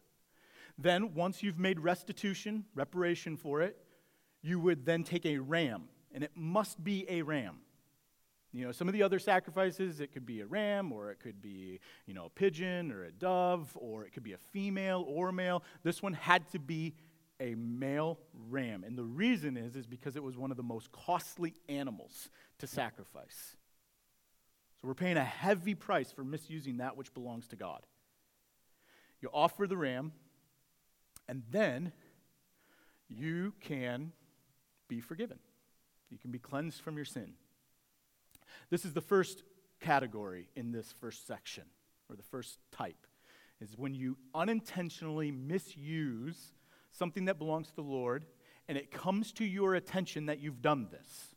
Then, 0.78 1.14
once 1.14 1.42
you've 1.42 1.59
made 1.59 1.80
restitution, 1.80 2.64
reparation 2.75 3.37
for 3.37 3.62
it, 3.62 3.78
you 4.42 4.61
would 4.61 4.85
then 4.85 5.04
take 5.04 5.25
a 5.25 5.38
ram, 5.38 5.85
and 6.12 6.23
it 6.23 6.33
must 6.35 6.83
be 6.83 7.06
a 7.09 7.23
ram. 7.23 7.59
You 8.52 8.64
know, 8.64 8.73
some 8.73 8.88
of 8.88 8.95
the 8.95 9.02
other 9.02 9.18
sacrifices, 9.18 10.00
it 10.00 10.12
could 10.12 10.25
be 10.25 10.40
a 10.40 10.47
ram, 10.47 10.92
or 10.92 11.11
it 11.11 11.21
could 11.21 11.42
be, 11.42 11.80
you 12.06 12.14
know, 12.14 12.26
a 12.26 12.30
pigeon, 12.30 12.90
or 12.90 13.04
a 13.04 13.12
dove, 13.12 13.71
or 13.75 14.04
it 14.04 14.12
could 14.12 14.23
be 14.23 14.33
a 14.33 14.38
female 14.38 15.04
or 15.06 15.28
a 15.28 15.33
male. 15.33 15.62
This 15.83 16.02
one 16.02 16.14
had 16.14 16.49
to 16.52 16.59
be 16.59 16.95
a 17.40 17.54
male 17.54 18.18
ram. 18.49 18.85
And 18.85 18.97
the 18.97 19.04
reason 19.04 19.56
is, 19.56 19.76
is 19.76 19.87
because 19.87 20.16
it 20.16 20.23
was 20.23 20.37
one 20.37 20.50
of 20.50 20.56
the 20.56 20.62
most 20.62 20.90
costly 20.92 21.54
animals 21.68 22.30
to 22.59 22.66
sacrifice. 22.66 23.56
So 24.80 24.88
we're 24.88 24.95
paying 24.95 25.16
a 25.16 25.25
heavy 25.25 25.75
price 25.75 26.12
for 26.12 26.25
misusing 26.25 26.78
that 26.78 26.97
which 26.97 27.14
belongs 27.14 27.49
to 27.49 27.56
God. 27.56 27.87
You 29.21 29.30
offer 29.33 29.66
the 29.66 29.76
ram, 29.76 30.12
and 31.28 31.42
then 31.50 31.92
you 33.09 33.54
can 33.61 34.12
be 34.88 35.00
forgiven. 35.00 35.38
You 36.11 36.18
can 36.18 36.30
be 36.30 36.38
cleansed 36.38 36.80
from 36.80 36.97
your 36.97 37.04
sin. 37.04 37.33
This 38.71 38.85
is 38.85 38.92
the 38.92 39.00
first 39.00 39.42
category 39.80 40.49
in 40.54 40.73
this 40.73 40.92
first 41.00 41.26
section, 41.26 41.64
or 42.09 42.16
the 42.16 42.23
first 42.23 42.59
type, 42.71 43.06
is 43.61 43.76
when 43.76 43.95
you 43.95 44.16
unintentionally 44.35 45.30
misuse 45.30 46.52
something 46.92 47.25
that 47.25 47.38
belongs 47.38 47.68
to 47.68 47.76
the 47.76 47.83
Lord, 47.83 48.26
and 48.68 48.76
it 48.76 48.90
comes 48.90 49.33
to 49.33 49.45
your 49.45 49.75
attention 49.75 50.26
that 50.26 50.40
you've 50.40 50.62
done 50.62 50.88
this. 50.90 51.35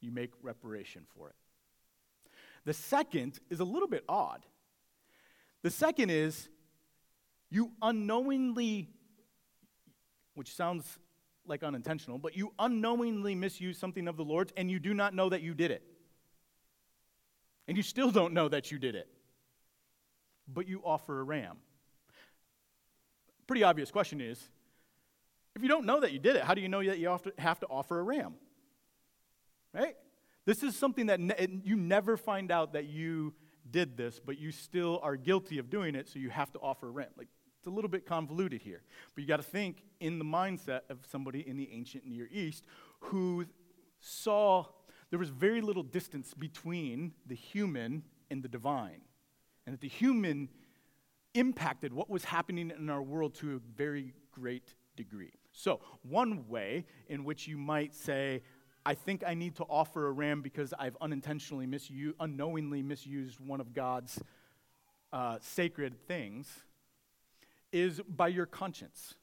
You 0.00 0.10
make 0.10 0.32
reparation 0.42 1.02
for 1.16 1.28
it. 1.28 1.36
The 2.64 2.74
second 2.74 3.38
is 3.48 3.60
a 3.60 3.64
little 3.64 3.88
bit 3.88 4.04
odd. 4.08 4.44
The 5.62 5.70
second 5.70 6.10
is 6.10 6.48
you 7.50 7.72
unknowingly, 7.82 8.88
which 10.34 10.54
sounds 10.54 10.98
like 11.46 11.62
unintentional, 11.62 12.18
but 12.18 12.36
you 12.36 12.52
unknowingly 12.58 13.34
misuse 13.34 13.76
something 13.78 14.08
of 14.08 14.16
the 14.16 14.24
Lord's 14.24 14.52
and 14.56 14.70
you 14.70 14.78
do 14.78 14.94
not 14.94 15.14
know 15.14 15.28
that 15.28 15.42
you 15.42 15.54
did 15.54 15.70
it. 15.70 15.82
And 17.66 17.76
you 17.76 17.82
still 17.82 18.10
don't 18.10 18.32
know 18.32 18.48
that 18.48 18.70
you 18.70 18.78
did 18.78 18.94
it. 18.94 19.08
But 20.52 20.66
you 20.66 20.82
offer 20.84 21.20
a 21.20 21.22
ram. 21.22 21.58
Pretty 23.46 23.62
obvious 23.64 23.90
question 23.90 24.20
is 24.20 24.40
if 25.56 25.62
you 25.62 25.68
don't 25.68 25.84
know 25.84 26.00
that 26.00 26.12
you 26.12 26.18
did 26.18 26.36
it, 26.36 26.42
how 26.42 26.54
do 26.54 26.60
you 26.60 26.68
know 26.68 26.82
that 26.84 26.98
you 26.98 27.18
have 27.38 27.60
to 27.60 27.66
offer 27.66 27.98
a 27.98 28.02
ram? 28.02 28.34
Right? 29.72 29.96
This 30.46 30.62
is 30.62 30.76
something 30.76 31.06
that 31.06 31.20
ne- 31.20 31.60
you 31.64 31.76
never 31.76 32.16
find 32.16 32.50
out 32.50 32.72
that 32.72 32.86
you 32.86 33.34
did 33.70 33.96
this, 33.96 34.20
but 34.24 34.38
you 34.38 34.50
still 34.50 35.00
are 35.02 35.16
guilty 35.16 35.58
of 35.58 35.70
doing 35.70 35.94
it, 35.94 36.08
so 36.08 36.18
you 36.18 36.30
have 36.30 36.50
to 36.52 36.58
offer 36.58 36.90
rent. 36.90 37.10
Like, 37.16 37.28
it's 37.58 37.66
a 37.66 37.70
little 37.70 37.90
bit 37.90 38.06
convoluted 38.06 38.62
here. 38.62 38.82
But 39.14 39.22
you 39.22 39.28
got 39.28 39.36
to 39.36 39.42
think 39.42 39.84
in 40.00 40.18
the 40.18 40.24
mindset 40.24 40.80
of 40.88 40.98
somebody 41.10 41.46
in 41.46 41.58
the 41.58 41.68
ancient 41.70 42.06
Near 42.06 42.26
East 42.32 42.64
who 43.00 43.44
saw 44.00 44.64
there 45.10 45.18
was 45.18 45.28
very 45.28 45.60
little 45.60 45.82
distance 45.82 46.32
between 46.32 47.12
the 47.26 47.34
human 47.34 48.02
and 48.30 48.42
the 48.42 48.48
divine. 48.48 49.02
And 49.66 49.74
that 49.74 49.82
the 49.82 49.88
human 49.88 50.48
impacted 51.34 51.92
what 51.92 52.08
was 52.08 52.24
happening 52.24 52.72
in 52.76 52.88
our 52.88 53.02
world 53.02 53.34
to 53.36 53.56
a 53.56 53.58
very 53.76 54.14
great 54.32 54.74
degree. 54.96 55.32
So, 55.52 55.80
one 56.02 56.48
way 56.48 56.86
in 57.08 57.24
which 57.24 57.46
you 57.46 57.58
might 57.58 57.94
say, 57.94 58.42
I 58.90 58.94
think 58.94 59.22
I 59.24 59.34
need 59.34 59.54
to 59.54 59.64
offer 59.70 60.08
a 60.08 60.10
ram 60.10 60.42
because 60.42 60.74
I've 60.76 60.96
unintentionally 61.00 61.64
misused, 61.64 62.16
unknowingly 62.18 62.82
misused 62.82 63.38
one 63.38 63.60
of 63.60 63.72
God's 63.72 64.20
uh, 65.12 65.38
sacred 65.40 65.96
things, 66.08 66.48
is 67.70 68.00
by 68.00 68.26
your 68.26 68.46
conscience. 68.46 69.14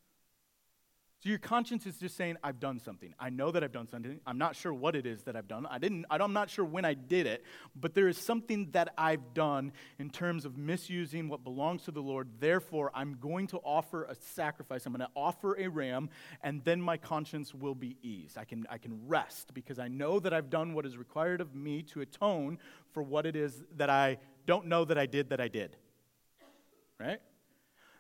So 1.20 1.30
your 1.30 1.40
conscience 1.40 1.88
is 1.88 1.98
just 1.98 2.16
saying, 2.16 2.38
I've 2.44 2.60
done 2.60 2.80
something. 2.80 3.16
I 3.20 3.32
know 3.32 3.50
that 3.50 3.64
I've 3.64 3.72
done 3.72 3.88
something. 3.88 4.20
I'm 4.28 4.38
not 4.38 4.56
sure 4.56 4.72
what 4.72 4.96
it 4.96 5.08
is 5.08 5.24
that 5.24 5.36
I've 5.36 5.48
done. 5.48 5.66
I 5.66 5.80
didn't, 5.80 6.06
I'm 6.12 6.32
not 6.32 6.48
sure 6.48 6.64
when 6.64 6.86
I 6.86 6.94
did 6.94 7.26
it, 7.26 7.44
but 7.76 7.96
there 7.96 8.08
is 8.08 8.20
something 8.20 8.70
that 8.74 8.94
I've 9.00 9.34
done 9.34 9.72
in 9.98 10.12
terms 10.12 10.46
of 10.46 10.58
misusing 10.58 11.28
what 11.28 11.44
belongs 11.44 11.86
to 11.86 11.92
the 11.92 12.02
Lord. 12.02 12.30
Therefore, 12.40 12.92
I'm 12.94 13.18
going 13.20 13.48
to 13.48 13.58
offer 13.58 14.04
a 14.04 14.14
sacrifice. 14.14 14.86
I'm 14.86 14.94
going 14.94 15.08
to 15.08 15.12
offer 15.16 15.58
a 15.58 15.68
ram, 15.68 16.12
and 16.44 16.64
then 16.64 16.80
my 16.80 16.98
conscience 16.98 17.52
will 17.52 17.76
be 17.76 17.98
eased. 18.04 18.38
I 18.38 18.46
can, 18.46 18.68
I 18.70 18.78
can 18.78 19.08
rest 19.08 19.56
because 19.56 19.80
I 19.80 19.88
know 19.88 20.20
that 20.20 20.34
I've 20.34 20.52
done 20.52 20.76
what 20.76 20.86
is 20.86 20.98
required 20.98 21.42
of 21.42 21.56
me 21.56 21.82
to 21.94 22.02
atone 22.02 22.60
for 22.92 23.02
what 23.02 23.26
it 23.26 23.36
is 23.36 23.64
that 23.78 23.90
I 23.90 24.20
don't 24.46 24.68
know 24.68 24.86
that 24.86 25.00
I 25.00 25.08
did 25.08 25.30
that 25.30 25.42
I 25.42 25.48
did. 25.48 25.78
Right? 27.00 27.22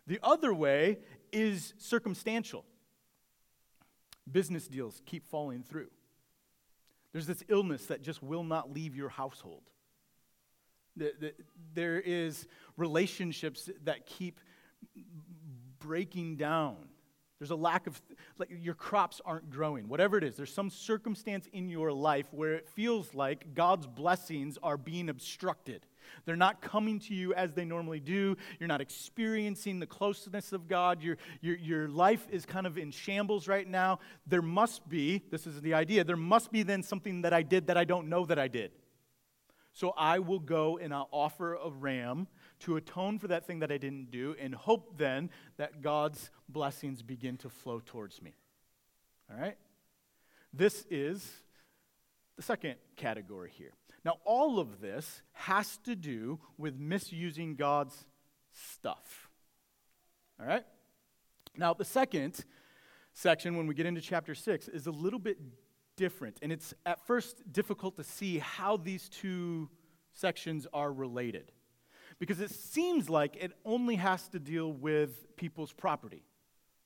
The 0.05 0.19
other 0.21 0.53
way 0.53 0.99
is 1.31 1.73
circumstantial 1.79 2.63
business 4.31 4.67
deals 4.67 5.01
keep 5.05 5.25
falling 5.25 5.63
through. 5.63 5.89
There's 7.13 7.27
this 7.27 7.43
illness 7.47 7.85
that 7.87 8.01
just 8.01 8.21
will 8.21 8.43
not 8.43 8.71
leave 8.73 8.95
your 8.95 9.09
household. 9.09 9.63
There 11.73 11.99
is 11.99 12.47
relationships 12.75 13.69
that 13.83 14.05
keep 14.05 14.39
breaking 15.79 16.37
down. 16.37 16.77
There's 17.39 17.51
a 17.51 17.55
lack 17.55 17.85
of, 17.85 18.01
like, 18.39 18.49
your 18.49 18.73
crops 18.73 19.21
aren't 19.23 19.51
growing. 19.51 19.87
Whatever 19.87 20.17
it 20.17 20.23
is, 20.23 20.35
there's 20.35 20.53
some 20.53 20.71
circumstance 20.71 21.47
in 21.53 21.69
your 21.69 21.93
life 21.93 22.25
where 22.31 22.55
it 22.55 22.67
feels 22.67 23.13
like 23.13 23.53
God's 23.53 23.85
blessings 23.85 24.57
are 24.63 24.75
being 24.75 25.07
obstructed. 25.07 25.85
They're 26.25 26.35
not 26.35 26.61
coming 26.61 26.99
to 27.01 27.13
you 27.13 27.33
as 27.33 27.53
they 27.53 27.65
normally 27.65 27.99
do. 27.99 28.37
You're 28.59 28.67
not 28.67 28.81
experiencing 28.81 29.79
the 29.79 29.87
closeness 29.87 30.53
of 30.53 30.67
God. 30.67 31.01
Your, 31.01 31.17
your, 31.41 31.57
your 31.57 31.87
life 31.87 32.27
is 32.31 32.45
kind 32.45 32.67
of 32.67 32.77
in 32.77 32.91
shambles 32.91 33.47
right 33.47 33.67
now. 33.67 33.99
There 34.25 34.41
must 34.41 34.87
be, 34.87 35.23
this 35.29 35.47
is 35.47 35.61
the 35.61 35.73
idea, 35.73 36.03
there 36.03 36.15
must 36.15 36.51
be 36.51 36.63
then 36.63 36.83
something 36.83 37.21
that 37.21 37.33
I 37.33 37.43
did 37.43 37.67
that 37.67 37.77
I 37.77 37.83
don't 37.83 38.09
know 38.09 38.25
that 38.25 38.39
I 38.39 38.47
did. 38.47 38.71
So 39.73 39.93
I 39.95 40.17
will 40.17 40.39
go 40.39 40.79
and 40.79 40.91
I'll 40.91 41.09
offer 41.11 41.53
a 41.53 41.69
ram 41.69 42.27
to 42.61 42.77
atone 42.77 43.19
for 43.19 43.27
that 43.27 43.45
thing 43.45 43.59
that 43.59 43.71
I 43.71 43.77
didn't 43.77 44.09
do 44.09 44.35
and 44.39 44.55
hope 44.55 44.97
then 44.97 45.29
that 45.57 45.83
God's 45.83 46.31
blessings 46.49 47.03
begin 47.03 47.37
to 47.37 47.49
flow 47.49 47.79
towards 47.85 48.19
me. 48.19 48.33
All 49.31 49.39
right? 49.39 49.55
This 50.51 50.85
is 50.89 51.31
the 52.37 52.41
second 52.41 52.75
category 52.95 53.51
here. 53.55 53.73
Now, 54.07 54.19
all 54.23 54.57
of 54.57 54.79
this 54.79 55.21
has 55.33 55.79
to 55.79 55.93
do 55.93 56.39
with 56.57 56.79
misusing 56.79 57.55
God's 57.57 58.05
stuff. 58.53 59.27
All 60.39 60.47
right? 60.47 60.63
Now, 61.57 61.73
the 61.73 61.83
second 61.83 62.45
section, 63.11 63.57
when 63.57 63.67
we 63.67 63.73
get 63.73 63.85
into 63.85 63.99
chapter 63.99 64.33
6, 64.33 64.69
is 64.69 64.87
a 64.87 64.91
little 64.91 65.19
bit 65.19 65.37
different. 65.97 66.39
And 66.41 66.53
it's 66.53 66.73
at 66.85 67.05
first 67.05 67.51
difficult 67.51 67.97
to 67.97 68.03
see 68.05 68.37
how 68.37 68.77
these 68.77 69.09
two 69.09 69.69
sections 70.13 70.65
are 70.71 70.93
related. 70.93 71.51
Because 72.17 72.39
it 72.39 72.51
seems 72.51 73.09
like 73.09 73.35
it 73.35 73.51
only 73.65 73.95
has 73.95 74.29
to 74.29 74.39
deal 74.39 74.71
with 74.71 75.35
people's 75.35 75.73
property 75.73 76.23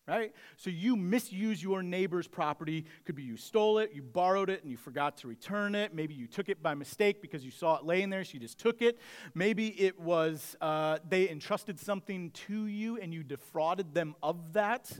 right? 0.07 0.33
So 0.57 0.69
you 0.69 0.95
misuse 0.95 1.61
your 1.61 1.83
neighbor's 1.83 2.27
property. 2.27 2.85
Could 3.05 3.15
be 3.15 3.23
you 3.23 3.37
stole 3.37 3.79
it, 3.79 3.91
you 3.93 4.01
borrowed 4.01 4.49
it, 4.49 4.61
and 4.61 4.71
you 4.71 4.77
forgot 4.77 5.17
to 5.17 5.27
return 5.27 5.75
it. 5.75 5.93
Maybe 5.93 6.13
you 6.13 6.27
took 6.27 6.49
it 6.49 6.61
by 6.61 6.73
mistake 6.73 7.21
because 7.21 7.45
you 7.45 7.51
saw 7.51 7.77
it 7.77 7.85
laying 7.85 8.09
there, 8.09 8.23
so 8.23 8.33
you 8.33 8.39
just 8.39 8.57
took 8.57 8.81
it. 8.81 8.99
Maybe 9.33 9.67
it 9.67 9.99
was 9.99 10.55
uh, 10.61 10.97
they 11.07 11.29
entrusted 11.29 11.79
something 11.79 12.31
to 12.47 12.65
you 12.67 12.97
and 12.99 13.13
you 13.13 13.23
defrauded 13.23 13.93
them 13.93 14.15
of 14.21 14.53
that, 14.53 14.91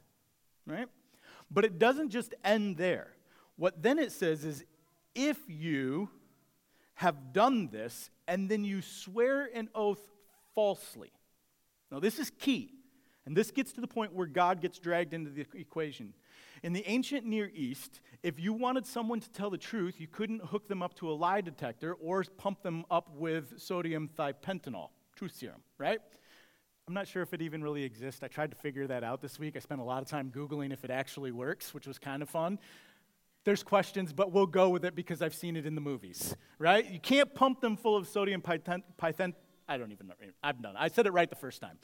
right? 0.65 0.87
But 1.49 1.65
it 1.65 1.79
doesn't 1.79 2.09
just 2.09 2.33
end 2.43 2.77
there. 2.77 3.13
What 3.57 3.81
then 3.81 3.99
it 3.99 4.11
says 4.11 4.45
is 4.45 4.63
if 5.13 5.37
you 5.47 6.09
have 6.95 7.33
done 7.33 7.69
this 7.71 8.09
and 8.27 8.47
then 8.47 8.63
you 8.63 8.81
swear 8.81 9.49
an 9.53 9.69
oath 9.73 10.01
falsely. 10.53 11.11
Now, 11.91 11.99
this 11.99 12.19
is 12.19 12.29
key 12.29 12.75
and 13.25 13.35
this 13.35 13.51
gets 13.51 13.71
to 13.73 13.81
the 13.81 13.87
point 13.87 14.13
where 14.13 14.27
God 14.27 14.61
gets 14.61 14.79
dragged 14.79 15.13
into 15.13 15.29
the 15.29 15.45
equation. 15.53 16.13
In 16.63 16.73
the 16.73 16.83
ancient 16.87 17.25
Near 17.25 17.51
East, 17.53 18.01
if 18.23 18.39
you 18.39 18.53
wanted 18.53 18.85
someone 18.85 19.19
to 19.19 19.29
tell 19.31 19.49
the 19.49 19.57
truth, 19.57 19.99
you 19.99 20.07
couldn't 20.07 20.43
hook 20.45 20.67
them 20.67 20.81
up 20.81 20.93
to 20.95 21.09
a 21.09 21.13
lie 21.13 21.41
detector 21.41 21.93
or 21.93 22.23
pump 22.37 22.61
them 22.61 22.85
up 22.89 23.09
with 23.15 23.59
sodium 23.59 24.09
thiopental, 24.17 24.89
truth 25.15 25.35
serum, 25.35 25.61
right? 25.77 25.99
I'm 26.87 26.93
not 26.93 27.07
sure 27.07 27.21
if 27.21 27.33
it 27.33 27.41
even 27.41 27.63
really 27.63 27.83
exists. 27.83 28.21
I 28.23 28.27
tried 28.27 28.51
to 28.51 28.57
figure 28.57 28.87
that 28.87 29.03
out 29.03 29.21
this 29.21 29.39
week. 29.39 29.55
I 29.55 29.59
spent 29.59 29.81
a 29.81 29.83
lot 29.83 30.01
of 30.01 30.09
time 30.09 30.31
Googling 30.31 30.73
if 30.73 30.83
it 30.83 30.91
actually 30.91 31.31
works, 31.31 31.73
which 31.73 31.87
was 31.87 31.97
kind 31.97 32.21
of 32.21 32.29
fun. 32.29 32.59
There's 33.43 33.63
questions, 33.63 34.13
but 34.13 34.31
we'll 34.31 34.45
go 34.45 34.69
with 34.69 34.85
it 34.85 34.95
because 34.95 35.21
I've 35.21 35.33
seen 35.33 35.55
it 35.55 35.65
in 35.65 35.73
the 35.73 35.81
movies, 35.81 36.35
right? 36.59 36.87
You 36.87 36.99
can't 36.99 37.33
pump 37.33 37.61
them 37.61 37.75
full 37.75 37.95
of 37.95 38.07
sodium 38.07 38.41
pythent. 38.41 39.35
I 39.67 39.77
don't 39.77 39.91
even 39.91 40.07
know. 40.07 40.13
I've 40.43 40.61
done 40.61 40.75
it. 40.75 40.79
I 40.79 40.89
said 40.89 41.07
it 41.07 41.11
right 41.11 41.29
the 41.29 41.35
first 41.35 41.61
time. 41.61 41.79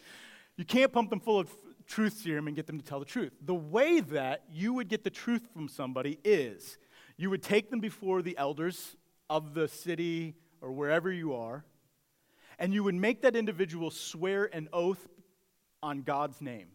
You 0.58 0.66
can't 0.66 0.92
pump 0.92 1.12
them 1.12 1.20
full 1.20 1.40
of 1.40 1.50
truth 1.88 2.20
serum 2.22 2.48
and 2.48 2.56
get 2.56 2.68
them 2.68 2.80
to 2.80 2.86
tell 2.86 3.00
the 3.00 3.06
truth. 3.06 3.32
The 3.42 3.56
way 3.56 4.00
that 4.02 4.44
you 4.52 4.74
would 4.74 4.90
get 4.90 5.04
the 5.04 5.10
truth 5.10 5.48
from 5.54 5.70
somebody 5.70 6.20
is 6.24 6.78
you 7.16 7.30
would 7.30 7.42
take 7.42 7.70
them 7.70 7.80
before 7.80 8.22
the 8.22 8.38
elders 8.38 8.98
of 9.30 9.54
the 9.54 9.68
city 9.68 10.36
or 10.62 10.72
wherever 10.72 11.12
you 11.12 11.36
are, 11.36 11.64
and 12.60 12.74
you 12.74 12.84
would 12.84 12.96
make 12.96 13.22
that 13.22 13.36
individual 13.36 13.92
swear 13.92 14.46
an 14.52 14.68
oath 14.74 15.08
on 15.84 16.02
God's 16.02 16.42
name. 16.42 16.70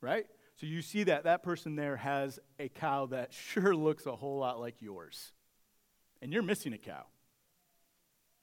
Right? 0.00 0.26
So 0.56 0.66
you 0.66 0.82
see 0.82 1.04
that 1.04 1.24
that 1.24 1.42
person 1.42 1.76
there 1.76 1.96
has 1.96 2.38
a 2.58 2.68
cow 2.68 3.06
that 3.06 3.32
sure 3.32 3.74
looks 3.74 4.06
a 4.06 4.14
whole 4.14 4.38
lot 4.38 4.60
like 4.60 4.80
yours. 4.80 5.32
And 6.20 6.32
you're 6.32 6.42
missing 6.42 6.72
a 6.72 6.78
cow. 6.78 7.04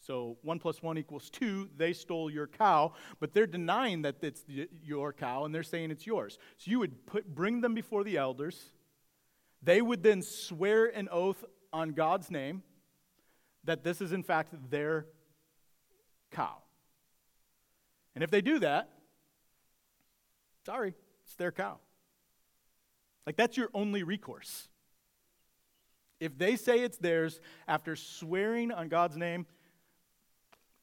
So 0.02 0.38
one 0.42 0.58
plus 0.58 0.82
one 0.82 0.98
equals 0.98 1.30
two. 1.30 1.70
They 1.78 1.94
stole 1.94 2.30
your 2.30 2.48
cow, 2.48 2.94
but 3.20 3.34
they're 3.34 3.48
denying 3.48 4.02
that 4.02 4.16
it's 4.22 4.44
your 4.84 5.14
cow 5.14 5.46
and 5.46 5.54
they're 5.54 5.64
saying 5.64 5.92
it's 5.92 6.08
yours. 6.08 6.40
So 6.58 6.72
you 6.72 6.80
would 6.80 7.06
put, 7.06 7.34
bring 7.34 7.62
them 7.62 7.76
before 7.76 8.04
the 8.04 8.18
elders. 8.18 8.60
They 9.62 9.82
would 9.82 10.02
then 10.02 10.24
swear 10.24 10.88
an 10.88 11.08
oath 11.12 11.46
on 11.72 11.92
God's 11.92 12.32
name 12.32 12.64
that 13.64 13.84
this 13.84 14.02
is 14.02 14.12
in 14.12 14.24
fact 14.24 14.56
their 14.72 15.06
cow. 16.32 16.58
And 18.16 18.24
if 18.24 18.32
they 18.32 18.42
do 18.42 18.58
that, 18.60 18.90
sorry, 20.66 20.96
it's 21.26 21.36
their 21.36 21.52
cow. 21.52 21.78
Like 23.28 23.36
that's 23.36 23.56
your 23.56 23.70
only 23.76 24.02
recourse. 24.02 24.68
If 26.20 26.38
they 26.38 26.56
say 26.56 26.80
it's 26.80 26.98
theirs 26.98 27.40
after 27.68 27.96
swearing 27.96 28.72
on 28.72 28.90
God's 28.90 29.18
name, 29.18 29.46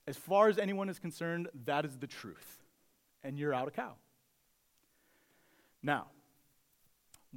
as 0.08 0.16
far 0.16 0.48
as 0.48 0.56
anyone 0.56 0.88
is 0.88 0.98
concerned, 0.98 1.48
that 1.66 1.84
is 1.84 1.98
the 1.98 2.06
truth. 2.06 2.62
And 3.22 3.38
you're 3.38 3.52
out 3.52 3.68
a 3.68 3.70
cow. 3.70 3.92
Now, 5.82 6.06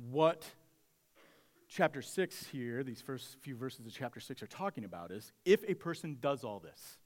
what 0.09 0.45
chapter 1.67 2.01
6 2.01 2.47
here, 2.47 2.81
these 2.81 3.01
first 3.01 3.35
few 3.41 3.57
verses 3.57 3.85
of 3.85 3.91
chapter 3.93 4.21
6 4.21 4.41
are 4.41 4.47
talking 4.47 4.85
about 4.85 5.11
is 5.11 5.33
if 5.43 5.65
a 5.67 5.73
person 5.73 6.17
does 6.21 6.45
all 6.45 6.59
this, 6.61 6.97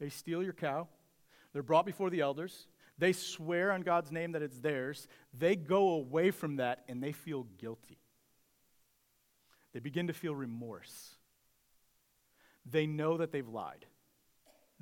they 0.00 0.08
steal 0.08 0.42
your 0.42 0.52
cow, 0.52 0.88
they're 1.52 1.62
brought 1.62 1.86
before 1.86 2.10
the 2.10 2.20
elders, 2.20 2.66
they 2.98 3.12
swear 3.12 3.70
on 3.70 3.82
God's 3.82 4.10
name 4.10 4.32
that 4.32 4.42
it's 4.42 4.58
theirs, 4.58 5.06
they 5.32 5.54
go 5.54 5.90
away 5.90 6.32
from 6.32 6.56
that 6.56 6.82
and 6.88 7.00
they 7.00 7.12
feel 7.12 7.46
guilty. 7.58 8.00
They 9.72 9.78
begin 9.78 10.08
to 10.08 10.12
feel 10.12 10.34
remorse. 10.34 11.14
They 12.68 12.88
know 12.88 13.16
that 13.18 13.30
they've 13.30 13.46
lied 13.46 13.86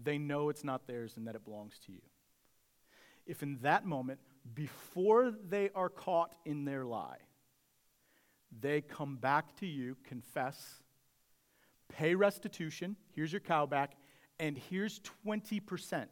they 0.04 0.18
know 0.18 0.48
it's 0.48 0.64
not 0.64 0.86
theirs 0.86 1.16
and 1.16 1.26
that 1.26 1.34
it 1.34 1.44
belongs 1.44 1.78
to 1.86 1.92
you. 1.92 2.02
If 3.26 3.42
in 3.42 3.58
that 3.62 3.86
moment, 3.86 4.20
before 4.54 5.32
they 5.48 5.70
are 5.74 5.88
caught 5.88 6.34
in 6.44 6.64
their 6.64 6.84
lie, 6.84 7.18
they 8.60 8.80
come 8.80 9.16
back 9.16 9.56
to 9.56 9.66
you, 9.66 9.96
confess, 10.04 10.82
pay 11.88 12.14
restitution, 12.14 12.96
here's 13.14 13.32
your 13.32 13.40
cow 13.40 13.66
back, 13.66 13.92
and 14.38 14.58
here's 14.70 15.00
20%. 15.26 16.06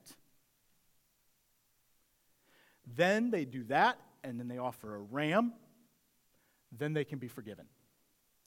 Then 2.97 3.31
they 3.31 3.45
do 3.45 3.65
that, 3.65 3.99
and 4.25 4.39
then 4.39 4.49
they 4.49 4.59
offer 4.59 4.97
a 4.97 5.01
ram, 5.01 5.53
then 6.73 6.93
they 6.93 7.05
can 7.05 7.19
be 7.19 7.29
forgiven. 7.29 7.67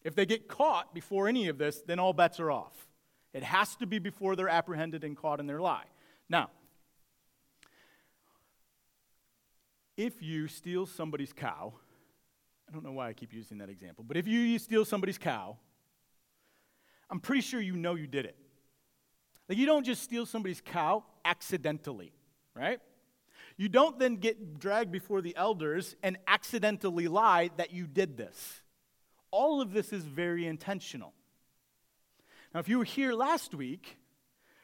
If 0.03 0.15
they 0.15 0.25
get 0.25 0.47
caught 0.47 0.93
before 0.93 1.27
any 1.27 1.47
of 1.47 1.57
this, 1.57 1.81
then 1.85 1.99
all 1.99 2.13
bets 2.13 2.39
are 2.39 2.51
off. 2.51 2.87
It 3.33 3.43
has 3.43 3.75
to 3.77 3.87
be 3.87 3.99
before 3.99 4.35
they're 4.35 4.49
apprehended 4.49 5.03
and 5.03 5.17
caught 5.17 5.39
in 5.39 5.47
their 5.47 5.59
lie. 5.59 5.85
Now, 6.29 6.49
if 9.97 10.21
you 10.21 10.47
steal 10.47 10.85
somebody's 10.85 11.33
cow, 11.33 11.73
I 12.67 12.71
don't 12.71 12.83
know 12.83 12.91
why 12.91 13.09
I 13.09 13.13
keep 13.13 13.33
using 13.33 13.57
that 13.57 13.69
example, 13.69 14.03
but 14.07 14.17
if 14.17 14.27
you 14.27 14.57
steal 14.59 14.85
somebody's 14.85 15.17
cow, 15.17 15.57
I'm 17.09 17.19
pretty 17.19 17.41
sure 17.41 17.59
you 17.59 17.75
know 17.75 17.95
you 17.95 18.07
did 18.07 18.25
it. 18.25 18.37
Like, 19.49 19.57
you 19.57 19.65
don't 19.65 19.83
just 19.83 20.01
steal 20.01 20.25
somebody's 20.25 20.61
cow 20.61 21.03
accidentally, 21.25 22.13
right? 22.55 22.79
You 23.57 23.69
don't 23.69 23.99
then 23.99 24.15
get 24.15 24.59
dragged 24.59 24.91
before 24.91 25.21
the 25.21 25.35
elders 25.35 25.95
and 26.01 26.17
accidentally 26.27 27.07
lie 27.07 27.49
that 27.57 27.71
you 27.71 27.85
did 27.85 28.17
this. 28.17 28.61
All 29.31 29.61
of 29.61 29.73
this 29.73 29.91
is 29.91 30.03
very 30.03 30.47
intentional. 30.47 31.13
Now, 32.53 32.59
if 32.59 32.69
you 32.69 32.77
were 32.77 32.83
here 32.83 33.13
last 33.13 33.55
week, 33.55 33.97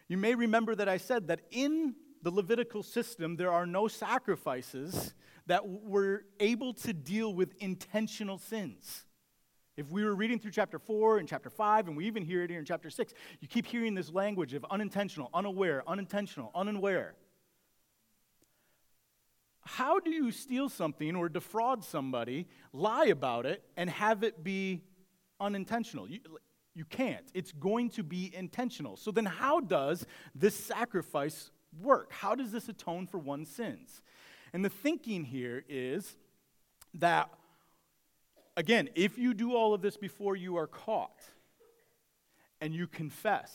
you 0.07 0.17
may 0.17 0.35
remember 0.35 0.75
that 0.75 0.87
I 0.87 0.97
said 0.97 1.27
that 1.27 1.41
in 1.49 1.95
the 2.21 2.29
Levitical 2.29 2.83
system, 2.83 3.35
there 3.35 3.51
are 3.51 3.65
no 3.65 3.87
sacrifices 3.87 5.15
that 5.47 5.67
were 5.67 6.25
able 6.39 6.73
to 6.73 6.93
deal 6.93 7.33
with 7.33 7.55
intentional 7.59 8.37
sins. 8.37 9.05
If 9.75 9.89
we 9.89 10.03
were 10.03 10.13
reading 10.13 10.37
through 10.37 10.51
chapter 10.51 10.77
4 10.77 11.17
and 11.17 11.27
chapter 11.27 11.49
5, 11.49 11.87
and 11.87 11.97
we 11.97 12.05
even 12.05 12.21
hear 12.21 12.43
it 12.43 12.49
here 12.49 12.59
in 12.59 12.65
chapter 12.65 12.89
6, 12.89 13.13
you 13.39 13.47
keep 13.47 13.65
hearing 13.65 13.95
this 13.95 14.11
language 14.11 14.53
of 14.53 14.65
unintentional, 14.69 15.29
unaware, 15.33 15.81
unintentional, 15.87 16.51
unaware. 16.53 17.15
How 19.61 19.99
do 19.99 20.11
you 20.11 20.31
steal 20.31 20.69
something 20.69 21.15
or 21.15 21.29
defraud 21.29 21.83
somebody, 21.83 22.47
lie 22.73 23.05
about 23.05 23.45
it, 23.45 23.63
and 23.77 23.89
have 23.89 24.23
it 24.23 24.43
be 24.43 24.83
unintentional? 25.39 26.09
You, 26.09 26.19
you 26.79 26.85
can't. 26.85 27.29
It's 27.33 27.51
going 27.51 27.89
to 27.89 28.03
be 28.03 28.33
intentional. 28.33 28.95
So 28.95 29.11
then, 29.11 29.25
how 29.25 29.59
does 29.59 30.07
this 30.33 30.55
sacrifice 30.55 31.51
work? 31.81 32.13
How 32.13 32.35
does 32.35 32.53
this 32.53 32.69
atone 32.69 33.05
for 33.05 33.17
one's 33.17 33.49
sins? 33.49 34.01
And 34.53 34.63
the 34.63 34.69
thinking 34.69 35.25
here 35.25 35.65
is 35.67 36.15
that, 36.93 37.29
again, 38.55 38.87
if 38.95 39.17
you 39.17 39.33
do 39.33 39.53
all 39.53 39.73
of 39.73 39.81
this 39.81 39.97
before 39.97 40.37
you 40.37 40.55
are 40.55 40.67
caught 40.67 41.21
and 42.61 42.73
you 42.73 42.87
confess 42.87 43.53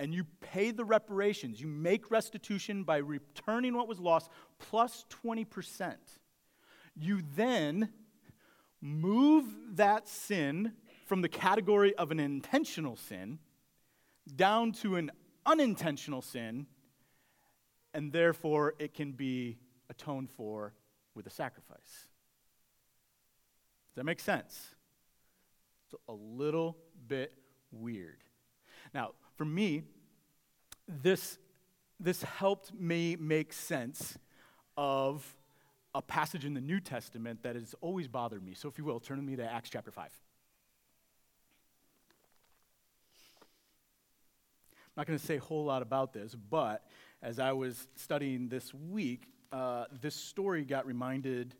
and 0.00 0.12
you 0.12 0.24
pay 0.40 0.72
the 0.72 0.84
reparations, 0.84 1.60
you 1.60 1.68
make 1.68 2.10
restitution 2.10 2.82
by 2.82 2.96
returning 2.96 3.74
what 3.76 3.86
was 3.86 4.00
lost 4.00 4.28
plus 4.58 5.06
20%, 5.24 5.94
you 6.96 7.22
then 7.36 7.90
move 8.80 9.44
that 9.76 10.08
sin 10.08 10.72
from 11.04 11.20
the 11.22 11.28
category 11.28 11.94
of 11.94 12.10
an 12.10 12.20
intentional 12.20 12.96
sin 12.96 13.38
down 14.36 14.72
to 14.72 14.96
an 14.96 15.10
unintentional 15.46 16.22
sin, 16.22 16.66
and 17.92 18.12
therefore 18.12 18.74
it 18.78 18.94
can 18.94 19.12
be 19.12 19.58
atoned 19.90 20.30
for 20.30 20.72
with 21.14 21.26
a 21.26 21.30
sacrifice. 21.30 22.08
Does 23.94 23.96
that 23.96 24.04
make 24.04 24.20
sense? 24.20 24.74
It's 25.86 26.02
a 26.08 26.12
little 26.12 26.76
bit 27.06 27.32
weird. 27.70 28.24
Now, 28.92 29.12
for 29.36 29.44
me, 29.44 29.82
this, 30.88 31.38
this 32.00 32.22
helped 32.22 32.74
me 32.74 33.16
make 33.16 33.52
sense 33.52 34.18
of 34.76 35.36
a 35.94 36.02
passage 36.02 36.44
in 36.44 36.54
the 36.54 36.60
New 36.60 36.80
Testament 36.80 37.42
that 37.42 37.54
has 37.54 37.74
always 37.80 38.08
bothered 38.08 38.44
me. 38.44 38.54
So, 38.54 38.68
if 38.68 38.78
you 38.78 38.84
will, 38.84 38.98
turn 38.98 39.18
with 39.18 39.26
me 39.26 39.36
to 39.36 39.44
Acts 39.44 39.70
chapter 39.70 39.92
5. 39.92 40.10
I'm 44.96 45.00
not 45.00 45.06
going 45.08 45.18
to 45.18 45.24
say 45.24 45.38
a 45.38 45.40
whole 45.40 45.64
lot 45.64 45.82
about 45.82 46.12
this, 46.12 46.36
but 46.36 46.86
as 47.20 47.40
I 47.40 47.50
was 47.50 47.88
studying 47.96 48.48
this 48.48 48.72
week, 48.72 49.24
uh, 49.50 49.86
this 50.00 50.14
story 50.14 50.64
got 50.64 50.86
reminded, 50.86 51.56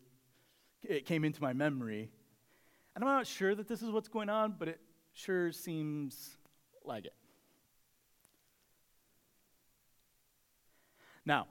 it 0.84 1.04
came 1.04 1.24
into 1.24 1.42
my 1.42 1.52
memory. 1.52 2.12
And 2.94 3.02
I'm 3.02 3.10
not 3.10 3.26
sure 3.26 3.52
that 3.56 3.66
this 3.66 3.82
is 3.82 3.90
what's 3.90 4.06
going 4.06 4.28
on, 4.28 4.54
but 4.56 4.68
it 4.68 4.80
sure 5.14 5.50
seems 5.50 6.36
like 6.84 7.06
it. 7.06 7.14
Now, 11.26 11.48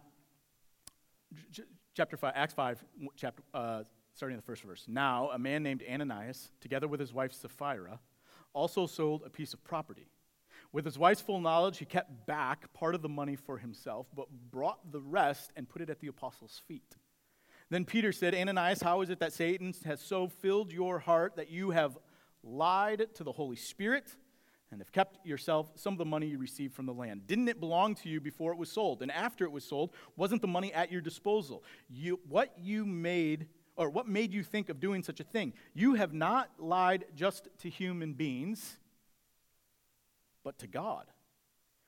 chapter 1.93 2.15
5, 2.15 2.31
Acts 2.33 2.53
5, 2.53 2.81
chapter, 3.17 3.43
uh, 3.53 3.83
starting 4.13 4.35
in 4.35 4.39
the 4.39 4.45
first 4.45 4.63
verse. 4.63 4.85
Now, 4.87 5.31
a 5.33 5.39
man 5.39 5.63
named 5.63 5.83
Ananias, 5.91 6.49
together 6.61 6.87
with 6.87 7.01
his 7.01 7.11
wife 7.11 7.33
Sapphira, 7.33 7.99
also 8.53 8.87
sold 8.87 9.23
a 9.25 9.29
piece 9.29 9.53
of 9.53 9.61
property. 9.65 10.07
With 10.73 10.85
his 10.85 10.97
wife's 10.97 11.21
full 11.21 11.39
knowledge, 11.39 11.77
he 11.77 11.85
kept 11.85 12.25
back 12.25 12.73
part 12.73 12.95
of 12.95 13.01
the 13.01 13.09
money 13.09 13.35
for 13.35 13.59
himself, 13.59 14.07
but 14.15 14.27
brought 14.51 14.91
the 14.91 14.99
rest 14.99 15.53
and 15.55 15.69
put 15.69 15.81
it 15.81 15.89
at 15.89 15.99
the 15.99 16.07
apostles' 16.07 16.61
feet. 16.67 16.97
Then 17.69 17.85
Peter 17.85 18.11
said, 18.11 18.35
Ananias, 18.35 18.81
how 18.81 19.01
is 19.01 19.09
it 19.09 19.19
that 19.19 19.33
Satan 19.33 19.73
has 19.85 20.01
so 20.01 20.27
filled 20.27 20.73
your 20.73 20.99
heart 20.99 21.37
that 21.37 21.49
you 21.49 21.69
have 21.69 21.97
lied 22.43 23.07
to 23.15 23.23
the 23.23 23.31
Holy 23.31 23.55
Spirit 23.55 24.15
and 24.73 24.81
have 24.81 24.91
kept 24.91 25.23
yourself 25.25 25.71
some 25.75 25.93
of 25.93 25.99
the 25.99 26.05
money 26.05 26.25
you 26.25 26.39
received 26.39 26.73
from 26.73 26.87
the 26.87 26.93
land. 26.93 27.27
Didn't 27.27 27.47
it 27.47 27.59
belong 27.59 27.93
to 27.95 28.09
you 28.09 28.19
before 28.19 28.51
it 28.51 28.57
was 28.57 28.71
sold? 28.71 29.03
And 29.03 29.11
after 29.11 29.45
it 29.45 29.51
was 29.51 29.63
sold, 29.63 29.91
wasn't 30.17 30.41
the 30.41 30.47
money 30.47 30.73
at 30.73 30.91
your 30.91 30.99
disposal? 30.99 31.63
You, 31.89 32.19
what 32.27 32.53
you 32.57 32.83
made, 32.83 33.47
or 33.75 33.91
what 33.91 34.07
made 34.07 34.33
you 34.33 34.41
think 34.41 34.69
of 34.69 34.79
doing 34.79 35.03
such 35.03 35.19
a 35.19 35.23
thing? 35.23 35.53
You 35.75 35.93
have 35.93 36.11
not 36.11 36.49
lied 36.57 37.05
just 37.15 37.49
to 37.59 37.69
human 37.69 38.13
beings, 38.13 38.79
but 40.43 40.57
to 40.59 40.67
God. 40.67 41.05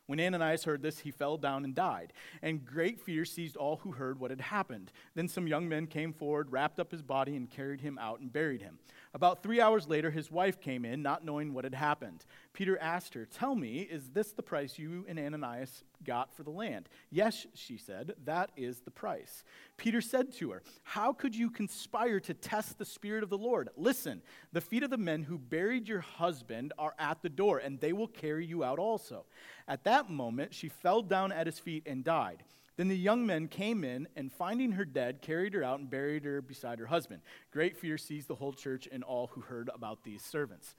When 0.08 0.20
Ananias 0.20 0.65
heard 0.65 0.84
this, 0.84 1.00
he 1.00 1.10
fell 1.10 1.38
down 1.38 1.63
and 1.63 1.74
died. 1.74 2.13
And 2.44 2.63
great 2.63 3.00
fear 3.00 3.26
seized 3.26 3.56
all 3.56 3.78
who 3.78 3.91
heard 3.91 4.20
what 4.20 4.30
had 4.30 4.41
happened. 4.41 4.91
Then 5.15 5.28
some 5.28 5.48
young 5.48 5.68
men 5.68 5.88
came 5.88 6.13
forward, 6.13 6.52
wrapped 6.52 6.80
up 6.80 6.91
his 6.91 7.02
body, 7.02 7.36
and 7.36 7.50
carried 7.50 7.82
him 7.82 7.98
out 7.98 8.20
and 8.20 8.32
buried 8.32 8.62
him. 8.62 8.78
About 9.15 9.41
three 9.41 9.60
hours 9.60 9.88
later, 9.88 10.12
his 10.12 10.30
wife 10.30 10.60
came 10.62 10.86
in, 10.86 11.02
not 11.02 11.26
knowing 11.26 11.54
what 11.54 11.63
had 11.63 11.74
happened. 11.74 12.26
Peter 12.54 12.78
asked 12.80 13.15
her, 13.15 13.26
Tell 13.26 13.56
me, 13.56 13.80
is 13.80 14.10
this 14.10 14.32
the 14.32 14.44
price 14.44 14.78
you 14.78 15.06
and 15.08 15.18
Ananias 15.18 15.84
got 16.06 16.34
for 16.36 16.44
the 16.44 16.52
land? 16.52 16.88
Yes, 17.10 17.46
she 17.54 17.78
said, 17.78 18.13
that 18.26 18.52
is 18.56 18.82
the 18.82 18.91
price. 18.91 19.44
Peter 19.78 20.02
said 20.02 20.32
to 20.36 20.52
her, 20.52 20.63
How 20.84 21.12
could 21.12 21.36
you 21.36 21.50
conspire 21.50 22.20
to 22.22 22.34
test 22.34 22.78
the 22.78 22.86
Spirit 22.86 23.24
of 23.24 23.30
the 23.30 23.38
Lord? 23.38 23.70
Listen, 23.76 24.22
the 24.54 24.62
feet 24.62 24.84
of 24.84 24.89
the 24.89 24.98
men 24.98 25.24
who 25.24 25.38
buried 25.38 25.88
your 25.88 26.02
husband 26.02 26.72
are 26.78 26.94
at 26.98 27.22
the 27.22 27.30
door, 27.30 27.58
and 27.58 27.80
they 27.80 27.94
will 27.94 28.08
carry 28.08 28.46
you 28.46 28.63
out 28.63 28.80
also. 28.80 29.26
At 29.68 29.84
that 29.84 30.10
moment, 30.10 30.54
she 30.54 30.70
fell 30.70 31.02
down 31.02 31.32
at 31.32 31.48
his 31.48 31.60
feet 31.60 31.84
and 31.86 32.04
died. 32.04 32.44
Then 32.78 32.88
the 32.89 32.98
young 32.98 33.26
men 33.26 33.48
came 33.48 33.84
in 33.84 34.08
and, 34.15 34.32
finding 34.32 34.74
her 34.74 34.86
dead, 34.86 35.22
carried 35.22 35.54
her 35.54 35.63
out 35.63 35.80
and 35.80 35.89
buried 35.89 36.26
her 36.26 36.41
beside 36.41 36.80
her 36.80 36.88
husband. 36.88 37.22
Great 37.52 37.78
fear 37.78 37.98
seized 37.98 38.28
the 38.28 38.36
whole 38.36 38.54
church 38.54 38.88
and 38.91 39.04
all 39.04 39.28
who 39.28 39.41
heard 39.41 39.70
about 39.74 40.04
these 40.04 40.22
servants. 40.22 40.76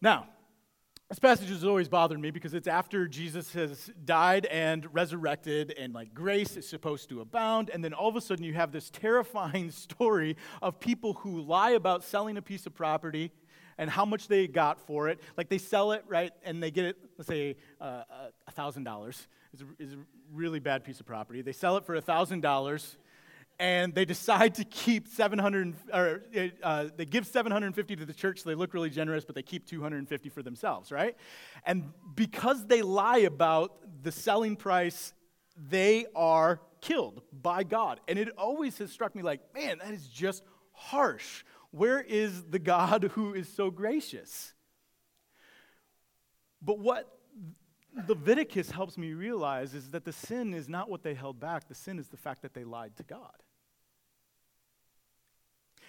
Now, 0.00 0.28
this 1.08 1.18
passage 1.18 1.48
has 1.48 1.64
always 1.64 1.88
bothered 1.88 2.20
me 2.20 2.30
because 2.30 2.52
it's 2.52 2.68
after 2.68 3.08
Jesus 3.08 3.54
has 3.54 3.90
died 4.04 4.44
and 4.46 4.86
resurrected, 4.94 5.74
and 5.78 5.94
like 5.94 6.12
grace 6.12 6.54
is 6.56 6.68
supposed 6.68 7.08
to 7.08 7.22
abound. 7.22 7.70
And 7.70 7.82
then 7.82 7.94
all 7.94 8.08
of 8.08 8.16
a 8.16 8.20
sudden, 8.20 8.44
you 8.44 8.52
have 8.52 8.72
this 8.72 8.90
terrifying 8.90 9.70
story 9.72 10.36
of 10.60 10.78
people 10.80 11.14
who 11.14 11.40
lie 11.40 11.70
about 11.70 12.04
selling 12.04 12.36
a 12.36 12.42
piece 12.42 12.66
of 12.66 12.74
property 12.74 13.32
and 13.78 13.88
how 13.88 14.04
much 14.04 14.28
they 14.28 14.46
got 14.46 14.80
for 14.80 15.08
it. 15.08 15.20
Like 15.38 15.48
they 15.48 15.56
sell 15.56 15.92
it, 15.92 16.04
right, 16.06 16.32
and 16.44 16.62
they 16.62 16.70
get 16.70 16.84
it, 16.84 16.96
let's 17.16 17.28
say, 17.28 17.56
uh, 17.80 18.02
$1,000 18.54 19.08
is 19.08 19.62
a, 19.62 19.64
is 19.78 19.92
a 19.94 19.98
really 20.34 20.58
bad 20.58 20.84
piece 20.84 21.00
of 21.00 21.06
property. 21.06 21.40
They 21.40 21.52
sell 21.52 21.78
it 21.78 21.86
for 21.86 21.98
$1,000 21.98 22.96
and 23.58 23.94
they 23.94 24.04
decide 24.04 24.54
to 24.54 24.64
keep 24.64 25.08
700 25.08 25.74
or 25.92 26.22
uh, 26.62 26.86
they 26.96 27.04
give 27.04 27.26
750 27.26 27.96
to 27.96 28.06
the 28.06 28.12
church 28.12 28.42
so 28.42 28.50
they 28.50 28.54
look 28.54 28.72
really 28.72 28.90
generous 28.90 29.24
but 29.24 29.34
they 29.34 29.42
keep 29.42 29.66
250 29.66 30.28
for 30.28 30.42
themselves 30.42 30.92
right? 30.92 31.16
And 31.64 31.92
because 32.14 32.66
they 32.66 32.82
lie 32.82 33.18
about 33.18 33.76
the 34.02 34.12
selling 34.12 34.56
price 34.56 35.12
they 35.70 36.06
are 36.14 36.60
killed 36.80 37.22
by 37.32 37.64
god. 37.64 38.00
And 38.08 38.18
it 38.18 38.28
always 38.38 38.78
has 38.78 38.92
struck 38.92 39.14
me 39.14 39.22
like 39.22 39.40
man 39.54 39.78
that 39.78 39.92
is 39.92 40.06
just 40.06 40.42
harsh. 40.72 41.44
Where 41.70 42.00
is 42.00 42.44
the 42.44 42.58
god 42.58 43.04
who 43.14 43.34
is 43.34 43.48
so 43.48 43.70
gracious? 43.70 44.54
But 46.62 46.78
what 46.78 47.18
Leviticus 48.06 48.70
helps 48.70 48.96
me 48.96 49.12
realize 49.12 49.74
is 49.74 49.90
that 49.90 50.04
the 50.04 50.12
sin 50.12 50.54
is 50.54 50.68
not 50.68 50.88
what 50.88 51.02
they 51.02 51.14
held 51.14 51.40
back, 51.40 51.68
the 51.68 51.74
sin 51.74 51.98
is 51.98 52.08
the 52.08 52.16
fact 52.16 52.42
that 52.42 52.54
they 52.54 52.64
lied 52.64 52.96
to 52.96 53.02
God. 53.02 53.34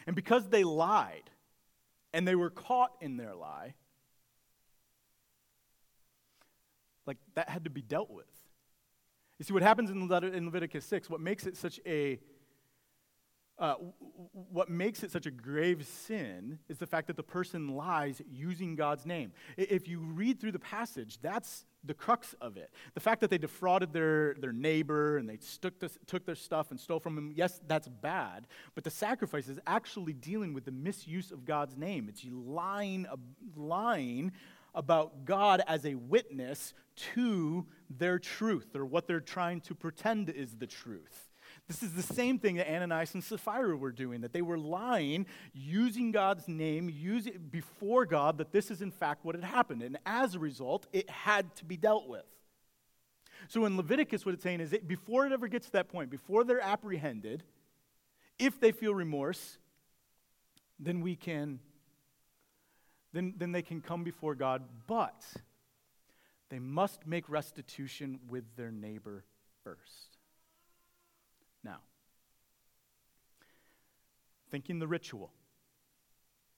And 0.10 0.16
because 0.16 0.50
they 0.50 0.64
lied 0.64 1.30
and 2.14 2.28
they 2.28 2.34
were 2.34 2.50
caught 2.50 2.94
in 3.00 3.16
their 3.16 3.36
lie, 3.36 3.76
like 7.06 7.18
that 7.36 7.48
had 7.48 7.66
to 7.66 7.70
be 7.70 7.84
dealt 7.84 8.10
with. 8.10 8.26
You 9.38 9.46
see, 9.46 9.54
what 9.54 9.62
happens 9.62 9.92
in, 9.92 10.08
Leviticus 10.08 10.84
6, 10.86 11.12
what 11.12 11.22
makes 11.22 11.46
it 11.46 11.56
such 11.56 11.80
a 11.86 12.20
uh, 13.60 13.76
what 14.32 14.68
makes 14.70 15.04
it 15.04 15.12
such 15.12 15.28
a 15.28 15.32
grave 15.32 15.86
sin 15.86 16.58
is 16.70 16.80
the 16.80 16.88
fact 16.88 17.06
that 17.06 17.16
the 17.16 17.22
person 17.22 17.76
lies 17.76 18.20
using 18.32 18.76
God's 18.76 19.06
name. 19.06 19.32
If 19.58 19.88
you 19.88 20.00
read 20.00 20.40
through 20.40 20.54
the 20.54 20.60
passage, 20.60 21.20
that's 21.22 21.68
the 21.84 21.94
crux 21.94 22.36
of 22.42 22.58
it. 22.58 22.72
The 22.94 23.00
fact 23.00 23.22
that 23.22 23.30
they 23.30 23.38
defrauded 23.38 23.94
their, 23.94 24.36
their 24.36 24.52
neighbor 24.52 25.18
and 25.18 25.30
they 25.30 25.38
took, 25.62 25.74
took 26.06 26.26
their 26.26 26.36
stuff 26.36 26.72
and 26.72 26.80
stole 26.80 27.00
from 27.00 27.18
him, 27.18 27.32
yes, 27.36 27.62
that's 27.68 27.88
bad. 27.88 28.48
But 28.76 28.84
the 28.84 28.90
sacrifice 28.90 29.48
is 29.48 29.60
actually 29.66 30.14
dealing 30.14 30.54
with 30.54 30.66
the 30.66 30.72
misuse 30.72 31.32
of 31.32 31.46
God's 31.46 31.78
name. 31.78 32.08
It's 32.10 32.26
lying, 32.30 33.06
lying 33.56 34.34
about 34.76 35.26
God 35.26 35.62
as 35.68 35.86
a 35.86 35.96
witness 35.96 36.74
to 37.14 37.66
their 37.90 38.20
truth 38.20 38.76
or 38.76 38.86
what 38.86 39.08
they're 39.08 39.20
trying 39.20 39.62
to 39.62 39.76
pretend 39.76 40.30
is 40.30 40.58
the 40.58 40.68
truth. 40.68 41.29
This 41.70 41.84
is 41.84 41.94
the 41.94 42.02
same 42.02 42.40
thing 42.40 42.56
that 42.56 42.68
Ananias 42.68 43.14
and 43.14 43.24
Sapphira 43.24 43.78
were 43.78 43.92
doing, 43.92 44.22
that 44.22 44.34
they 44.34 44.42
were 44.42 44.58
lying, 44.58 45.28
using 45.54 46.12
God's 46.12 46.48
name, 46.48 46.90
using 46.90 47.48
before 47.52 48.08
God 48.08 48.40
that 48.40 48.52
this 48.52 48.72
is 48.72 48.82
in 48.82 48.90
fact 48.90 49.24
what 49.24 49.36
had 49.36 49.44
happened. 49.44 49.84
And 49.84 50.00
as 50.04 50.34
a 50.34 50.40
result, 50.40 50.88
it 50.92 51.08
had 51.08 51.56
to 51.58 51.66
be 51.66 51.78
dealt 51.78 52.10
with. 52.10 52.26
So 53.50 53.66
in 53.66 53.78
Leviticus, 53.78 54.26
what 54.26 54.34
it's 54.34 54.42
saying 54.42 54.62
is 54.62 54.72
that 54.72 54.88
before 54.88 55.28
it 55.28 55.32
ever 55.32 55.48
gets 55.48 55.68
to 55.68 55.72
that 55.74 55.90
point, 55.90 56.10
before 56.10 56.44
they're 56.44 56.60
apprehended, 56.60 57.44
if 58.40 58.60
they 58.60 58.72
feel 58.72 58.96
remorse, 58.96 59.60
then 60.80 61.02
we 61.02 61.16
can, 61.16 61.60
then, 63.14 63.36
then 63.38 63.52
they 63.52 63.62
can 63.62 63.80
come 63.80 64.04
before 64.04 64.34
God, 64.34 64.64
but 64.88 65.24
they 66.50 66.58
must 66.58 67.06
make 67.06 67.30
restitution 67.30 68.20
with 68.28 68.44
their 68.56 68.72
neighbor 68.72 69.24
first. 69.64 70.18
Now, 71.64 71.80
thinking 74.50 74.80
the 74.80 74.88
ritual, 74.88 75.32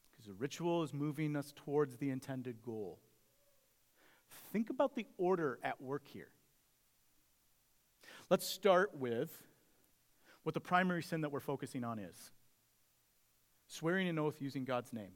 because 0.10 0.26
the 0.26 0.34
ritual 0.34 0.84
is 0.84 0.94
moving 0.94 1.36
us 1.36 1.54
towards 1.56 1.98
the 1.98 2.10
intended 2.10 2.62
goal. 2.64 3.00
Think 4.52 4.70
about 4.70 4.96
the 4.96 5.06
order 5.18 5.60
at 5.64 5.82
work 5.82 6.08
here. 6.08 6.30
Let's 8.30 8.48
start 8.48 8.92
with 8.96 9.32
what 10.44 10.54
the 10.54 10.62
primary 10.62 11.04
sin 11.04 11.22
that 11.22 11.32
we're 11.32 11.40
focusing 11.40 11.84
on 11.84 12.00
is 12.00 12.32
swearing 13.68 14.10
an 14.10 14.20
oath 14.20 14.42
using 14.42 14.66
God's 14.66 14.92
name. 14.92 15.14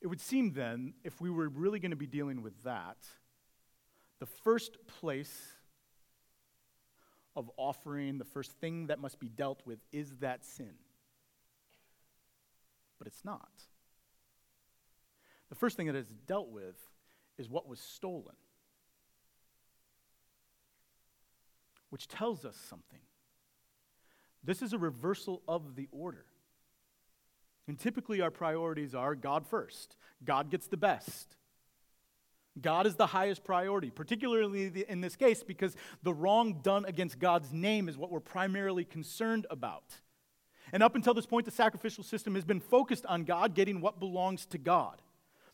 It 0.00 0.06
would 0.06 0.20
seem 0.20 0.52
then, 0.52 0.94
if 1.02 1.20
we 1.20 1.30
were 1.30 1.48
really 1.48 1.80
going 1.80 1.90
to 1.90 1.96
be 1.96 2.06
dealing 2.06 2.42
with 2.42 2.62
that, 2.62 2.98
the 4.20 4.26
first 4.26 4.76
place 5.00 5.54
of 7.36 7.50
offering, 7.56 8.18
the 8.18 8.24
first 8.24 8.52
thing 8.52 8.86
that 8.86 8.98
must 8.98 9.18
be 9.18 9.28
dealt 9.28 9.62
with 9.64 9.78
is 9.92 10.10
that 10.20 10.44
sin. 10.44 10.74
But 12.98 13.06
it's 13.06 13.24
not. 13.24 13.48
The 15.48 15.54
first 15.54 15.76
thing 15.76 15.86
that 15.86 15.96
is 15.96 16.12
dealt 16.26 16.50
with 16.50 16.76
is 17.38 17.48
what 17.48 17.68
was 17.68 17.80
stolen, 17.80 18.36
which 21.90 22.08
tells 22.08 22.44
us 22.44 22.56
something. 22.68 23.00
This 24.42 24.62
is 24.62 24.72
a 24.72 24.78
reversal 24.78 25.42
of 25.48 25.74
the 25.74 25.88
order. 25.90 26.26
And 27.66 27.78
typically, 27.78 28.20
our 28.20 28.30
priorities 28.30 28.94
are 28.94 29.14
God 29.14 29.46
first, 29.46 29.96
God 30.24 30.50
gets 30.50 30.66
the 30.66 30.76
best. 30.76 31.36
God 32.60 32.86
is 32.86 32.94
the 32.94 33.06
highest 33.06 33.42
priority, 33.42 33.90
particularly 33.90 34.84
in 34.88 35.00
this 35.00 35.16
case, 35.16 35.42
because 35.42 35.76
the 36.02 36.14
wrong 36.14 36.60
done 36.62 36.84
against 36.84 37.18
God's 37.18 37.52
name 37.52 37.88
is 37.88 37.98
what 37.98 38.10
we're 38.10 38.20
primarily 38.20 38.84
concerned 38.84 39.46
about. 39.50 39.84
And 40.72 40.82
up 40.82 40.94
until 40.94 41.14
this 41.14 41.26
point, 41.26 41.46
the 41.46 41.50
sacrificial 41.50 42.04
system 42.04 42.34
has 42.36 42.44
been 42.44 42.60
focused 42.60 43.06
on 43.06 43.24
God 43.24 43.54
getting 43.54 43.80
what 43.80 43.98
belongs 43.98 44.46
to 44.46 44.58
God. 44.58 45.00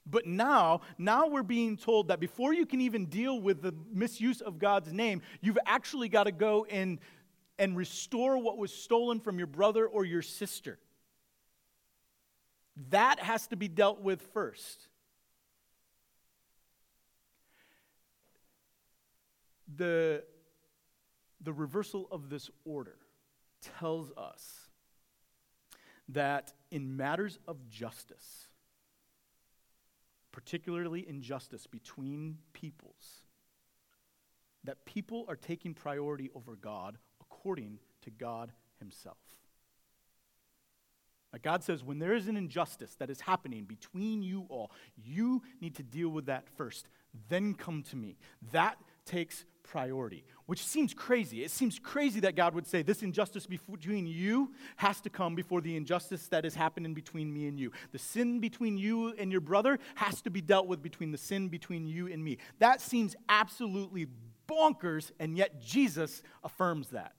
But 0.07 0.27
now, 0.27 0.81
now 0.99 1.27
we're 1.27 1.43
being 1.43 1.77
told 1.77 2.09
that 2.09 2.21
before 2.21 2.53
you 2.53 2.67
can 2.67 2.81
even 2.81 3.07
deal 3.07 3.41
with 3.41 3.63
the 3.63 3.75
misuse 3.93 4.41
of 4.41 4.59
God's 4.59 4.93
name, 4.93 5.23
you've 5.41 5.59
actually 5.67 6.09
got 6.09 6.25
to 6.25 6.33
go 6.33 6.67
and, 6.71 6.99
and 7.59 7.77
restore 7.77 8.39
what 8.39 8.59
was 8.59 8.73
stolen 8.73 9.21
from 9.21 9.39
your 9.39 9.47
brother 9.47 9.87
or 9.87 10.05
your 10.05 10.23
sister. 10.23 10.79
That 12.91 13.21
has 13.21 13.47
to 13.49 13.57
be 13.57 13.69
dealt 13.69 14.01
with 14.01 14.23
first. 14.33 14.89
The, 19.77 20.25
the 21.41 21.53
reversal 21.53 22.09
of 22.11 22.29
this 22.29 22.51
order 22.65 22.97
tells 23.79 24.11
us 24.17 24.71
that 26.09 26.53
in 26.71 26.97
matters 26.97 27.39
of 27.47 27.69
justice, 27.69 28.49
particularly 30.33 31.09
injustice 31.09 31.67
between 31.67 32.39
peoples, 32.53 33.25
that 34.65 34.85
people 34.85 35.25
are 35.29 35.37
taking 35.37 35.75
priority 35.75 36.31
over 36.35 36.57
God 36.57 36.99
according 37.21 37.79
to 38.03 38.11
God 38.11 38.53
Himself. 38.79 39.19
Like 41.33 41.43
God 41.43 41.63
says, 41.63 41.85
when 41.85 42.01
there 42.01 42.15
is 42.15 42.27
an 42.27 42.37
injustice 42.37 42.97
that 42.97 43.09
is 43.09 43.21
happening 43.21 43.65
between 43.65 44.23
you 44.23 44.47
all, 44.49 44.73
you 44.97 45.43
need 45.61 45.77
to 45.77 45.83
deal 45.83 46.09
with 46.09 46.27
that 46.27 46.49
first. 46.49 46.89
Then 47.29 47.55
come 47.55 47.85
to 47.85 47.97
me. 47.97 48.17
That 48.53 48.79
takes 49.11 49.45
priority, 49.63 50.25
which 50.47 50.65
seems 50.65 50.95
crazy. 50.95 51.45
It 51.45 51.51
seems 51.51 51.79
crazy 51.79 52.21
that 52.21 52.35
God 52.37 52.55
would 52.55 52.67
say 52.67 52.83
this 52.83 53.03
injustice 53.03 53.47
between 53.47 54.07
you 54.07 54.53
has 54.77 55.01
to 55.03 55.11
come 55.11 55.35
before 55.35 55.61
the 55.61 55.77
injustice 55.77 56.27
that 56.29 56.45
is 56.45 56.55
happening 56.55 56.95
between 56.95 57.33
me 57.33 57.47
and 57.47 57.59
you. 57.59 57.73
The 57.93 57.99
sin 57.99 58.41
between 58.41 58.79
you 58.79 59.15
and 59.19 59.31
your 59.31 59.41
brother 59.41 59.79
has 59.97 60.23
to 60.23 60.31
be 60.31 60.41
dealt 60.41 60.67
with 60.67 60.83
between 60.83 61.13
the 61.13 61.19
sin 61.19 61.49
between 61.49 61.87
you 61.87 62.07
and 62.07 62.23
me. 62.23 62.39
That 62.59 62.81
seems 62.81 63.15
absolutely 63.29 64.07
bonkers, 64.49 65.11
and 65.21 65.37
yet 65.37 65.61
Jesus 65.61 66.23
affirms 66.43 66.89
that. 66.89 67.15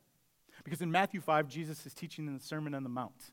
Because 0.64 0.82
in 0.82 0.92
Matthew 0.92 1.22
5, 1.22 1.48
Jesus 1.48 1.86
is 1.86 1.94
teaching 1.94 2.28
in 2.28 2.34
the 2.34 2.44
Sermon 2.44 2.74
on 2.74 2.84
the 2.84 2.90
Mount. 2.90 3.32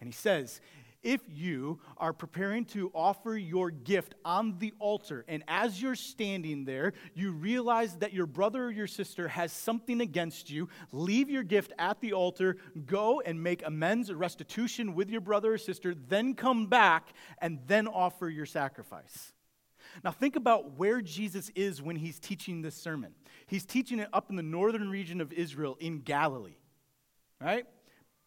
And 0.00 0.08
he 0.08 0.12
says, 0.12 0.60
if 1.04 1.20
you 1.28 1.78
are 1.98 2.12
preparing 2.12 2.64
to 2.64 2.90
offer 2.94 3.36
your 3.36 3.70
gift 3.70 4.14
on 4.24 4.58
the 4.58 4.72
altar, 4.80 5.24
and 5.28 5.44
as 5.46 5.80
you're 5.80 5.94
standing 5.94 6.64
there, 6.64 6.94
you 7.14 7.30
realize 7.30 7.96
that 7.98 8.12
your 8.12 8.26
brother 8.26 8.64
or 8.64 8.70
your 8.72 8.86
sister 8.86 9.28
has 9.28 9.52
something 9.52 10.00
against 10.00 10.50
you, 10.50 10.68
leave 10.90 11.30
your 11.30 11.42
gift 11.42 11.72
at 11.78 12.00
the 12.00 12.12
altar, 12.12 12.56
go 12.86 13.20
and 13.20 13.40
make 13.42 13.64
amends 13.66 14.10
or 14.10 14.16
restitution 14.16 14.94
with 14.94 15.10
your 15.10 15.20
brother 15.20 15.52
or 15.52 15.58
sister, 15.58 15.94
then 15.94 16.34
come 16.34 16.66
back 16.66 17.12
and 17.38 17.60
then 17.66 17.86
offer 17.86 18.28
your 18.28 18.46
sacrifice. 18.46 19.32
Now, 20.02 20.10
think 20.10 20.34
about 20.34 20.78
where 20.78 21.00
Jesus 21.00 21.50
is 21.54 21.80
when 21.82 21.96
he's 21.96 22.18
teaching 22.18 22.62
this 22.62 22.74
sermon. 22.74 23.14
He's 23.46 23.64
teaching 23.66 23.98
it 23.98 24.08
up 24.12 24.30
in 24.30 24.36
the 24.36 24.42
northern 24.42 24.88
region 24.88 25.20
of 25.20 25.32
Israel 25.32 25.76
in 25.78 26.00
Galilee, 26.00 26.56
right? 27.40 27.66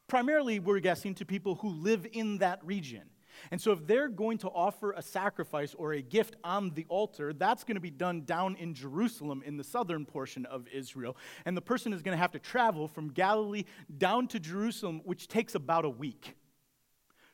Primarily, 0.08 0.60
we're 0.60 0.80
guessing, 0.80 1.16
to 1.16 1.26
people 1.26 1.56
who 1.56 1.70
live 1.70 2.08
in 2.12 2.40
that 2.40 2.64
region. 2.66 3.04
And 3.52 3.62
so, 3.62 3.72
if 3.72 3.86
they're 3.86 4.08
going 4.08 4.40
to 4.40 4.50
offer 4.50 4.94
a 4.94 5.02
sacrifice 5.02 5.76
or 5.76 5.94
a 5.94 6.02
gift 6.02 6.36
on 6.44 6.72
the 6.72 6.86
altar, 6.90 7.34
that's 7.34 7.64
going 7.64 7.76
to 7.76 7.82
be 7.82 7.92
done 7.92 8.24
down 8.26 8.56
in 8.56 8.74
Jerusalem 8.74 9.44
in 9.46 9.58
the 9.58 9.64
southern 9.64 10.06
portion 10.06 10.46
of 10.48 10.68
Israel. 10.70 11.16
And 11.46 11.56
the 11.56 11.62
person 11.62 11.94
is 11.94 12.02
going 12.02 12.16
to 12.16 12.22
have 12.22 12.32
to 12.32 12.40
travel 12.40 12.88
from 12.88 13.10
Galilee 13.10 13.66
down 13.96 14.28
to 14.30 14.40
Jerusalem, 14.40 15.02
which 15.04 15.28
takes 15.28 15.54
about 15.56 15.86
a 15.86 15.90
week. 15.90 16.36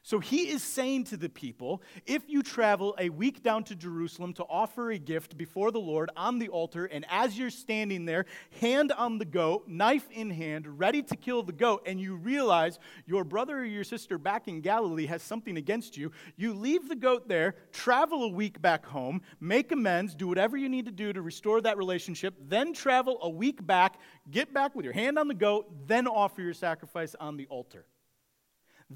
So 0.06 0.20
he 0.20 0.50
is 0.50 0.62
saying 0.62 1.06
to 1.06 1.18
the 1.18 1.30
people 1.30 1.82
if 2.06 2.24
you 2.28 2.44
travel 2.44 2.94
a 3.00 3.08
week 3.08 3.42
down 3.42 3.64
to 3.64 3.76
Jerusalem 3.76 4.34
to 4.34 4.44
offer 4.44 4.92
a 4.92 4.98
gift 4.98 5.38
before 5.38 5.72
the 5.72 5.80
Lord 5.80 6.12
on 6.18 6.40
the 6.40 6.50
altar, 6.50 6.86
and 6.88 7.06
as 7.10 7.40
you're 7.40 7.50
standing 7.50 8.04
there, 8.04 8.26
hand 8.60 8.92
on 8.92 9.18
the 9.18 9.24
goat, 9.24 9.70
knife 9.70 10.12
in 10.12 10.30
hand, 10.30 10.68
ready 10.78 11.02
to 11.04 11.16
kill 11.16 11.42
the 11.42 11.54
goat, 11.54 11.84
and 11.86 12.02
you 12.02 12.16
realize 12.16 12.80
your 13.06 13.24
brother 13.24 13.60
or 13.60 13.64
your 13.64 13.86
sister 13.86 14.18
back 14.18 14.50
in 14.50 14.60
Galilee 14.60 15.06
has 15.06 15.24
something 15.24 15.56
against 15.56 15.96
you, 15.96 16.12
you 16.36 16.54
leave 16.54 16.90
the 16.90 16.98
goat 16.98 17.30
there, 17.30 17.56
travel 17.72 18.26
a 18.26 18.30
week 18.30 18.62
back 18.62 18.86
home, 18.86 19.22
make 19.40 19.72
amends, 19.72 20.16
do 20.16 20.28
whatever 20.28 20.58
you 20.58 20.68
need 20.68 20.86
to 20.86 20.92
do 20.92 21.14
to 21.14 21.22
restore 21.22 21.62
that 21.62 21.78
relationship, 21.78 22.34
then 22.50 22.74
travel 22.74 23.20
a 23.22 23.30
week 23.30 23.66
back, 23.66 24.02
get 24.32 24.54
back 24.54 24.76
with 24.76 24.84
your 24.84 24.94
hand 24.94 25.18
on 25.18 25.30
the 25.30 25.34
goat, 25.34 25.88
then 25.88 26.08
offer 26.08 26.42
your 26.42 26.54
sacrifice 26.54 27.16
on 27.22 27.38
the 27.38 27.48
altar. 27.48 27.86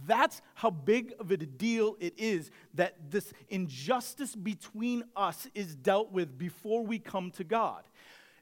That's 0.06 0.42
how 0.56 0.70
big 0.70 1.14
of 1.20 1.32
a 1.32 1.38
deal 1.38 1.96
it 2.00 2.14
is 2.18 2.52
that 2.74 3.10
this 3.10 3.34
injustice 3.50 4.36
between 4.36 5.04
us 5.16 5.48
is 5.56 5.76
dealt 5.76 6.12
with 6.12 6.38
before 6.38 6.86
we 6.86 7.00
come 7.00 7.32
to 7.32 7.44
God. 7.44 7.84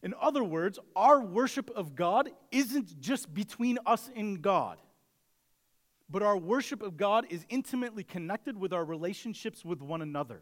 In 0.03 0.13
other 0.21 0.43
words, 0.43 0.77
our 0.95 1.19
worship 1.19 1.69
of 1.71 1.95
God 1.95 2.29
isn't 2.51 2.99
just 2.99 3.33
between 3.33 3.79
us 3.85 4.09
and 4.15 4.41
God, 4.41 4.77
but 6.09 6.21
our 6.21 6.37
worship 6.37 6.83
of 6.83 6.97
God 6.97 7.25
is 7.29 7.45
intimately 7.49 8.03
connected 8.03 8.57
with 8.57 8.71
our 8.71 8.85
relationships 8.85 9.65
with 9.65 9.81
one 9.81 10.01
another. 10.01 10.41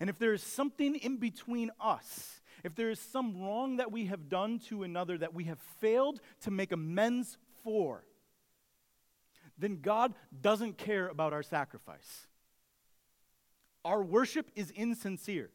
And 0.00 0.10
if 0.10 0.18
there 0.18 0.32
is 0.32 0.42
something 0.42 0.96
in 0.96 1.16
between 1.16 1.70
us, 1.80 2.42
if 2.64 2.74
there 2.74 2.90
is 2.90 2.98
some 2.98 3.40
wrong 3.40 3.76
that 3.76 3.92
we 3.92 4.06
have 4.06 4.28
done 4.28 4.58
to 4.68 4.82
another 4.82 5.18
that 5.18 5.34
we 5.34 5.44
have 5.44 5.58
failed 5.80 6.20
to 6.42 6.50
make 6.50 6.72
amends 6.72 7.38
for, 7.62 8.04
then 9.58 9.80
God 9.80 10.14
doesn't 10.40 10.78
care 10.78 11.08
about 11.08 11.32
our 11.32 11.42
sacrifice. 11.42 12.26
Our 13.84 14.02
worship 14.02 14.50
is 14.54 14.70
insincere. 14.70 15.50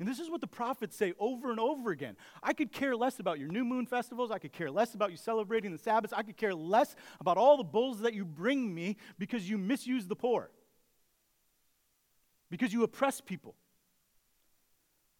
And 0.00 0.08
this 0.08 0.18
is 0.18 0.28
what 0.28 0.40
the 0.40 0.48
prophets 0.48 0.96
say 0.96 1.14
over 1.20 1.52
and 1.52 1.60
over 1.60 1.92
again. 1.92 2.16
I 2.42 2.52
could 2.52 2.72
care 2.72 2.96
less 2.96 3.20
about 3.20 3.38
your 3.38 3.48
new 3.48 3.64
moon 3.64 3.86
festivals. 3.86 4.32
I 4.32 4.38
could 4.38 4.52
care 4.52 4.70
less 4.70 4.94
about 4.94 5.12
you 5.12 5.16
celebrating 5.16 5.70
the 5.70 5.78
Sabbaths. 5.78 6.12
I 6.12 6.24
could 6.24 6.36
care 6.36 6.54
less 6.54 6.96
about 7.20 7.38
all 7.38 7.56
the 7.56 7.64
bulls 7.64 8.00
that 8.00 8.12
you 8.12 8.24
bring 8.24 8.74
me 8.74 8.96
because 9.18 9.48
you 9.48 9.56
misuse 9.56 10.08
the 10.08 10.16
poor, 10.16 10.50
because 12.50 12.72
you 12.72 12.82
oppress 12.82 13.20
people 13.20 13.54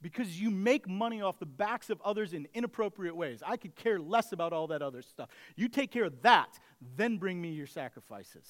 because 0.05 0.39
you 0.39 0.51
make 0.51 0.87
money 0.87 1.23
off 1.23 1.39
the 1.39 1.47
backs 1.47 1.89
of 1.89 1.99
others 2.03 2.35
in 2.35 2.47
inappropriate 2.53 3.17
ways. 3.17 3.43
I 3.45 3.57
could 3.57 3.75
care 3.75 3.99
less 3.99 4.33
about 4.33 4.53
all 4.53 4.67
that 4.67 4.83
other 4.83 5.01
stuff. 5.01 5.31
You 5.57 5.67
take 5.67 5.91
care 5.91 6.05
of 6.05 6.21
that, 6.21 6.61
then 6.95 7.17
bring 7.17 7.41
me 7.41 7.53
your 7.53 7.67
sacrifices. 7.67 8.47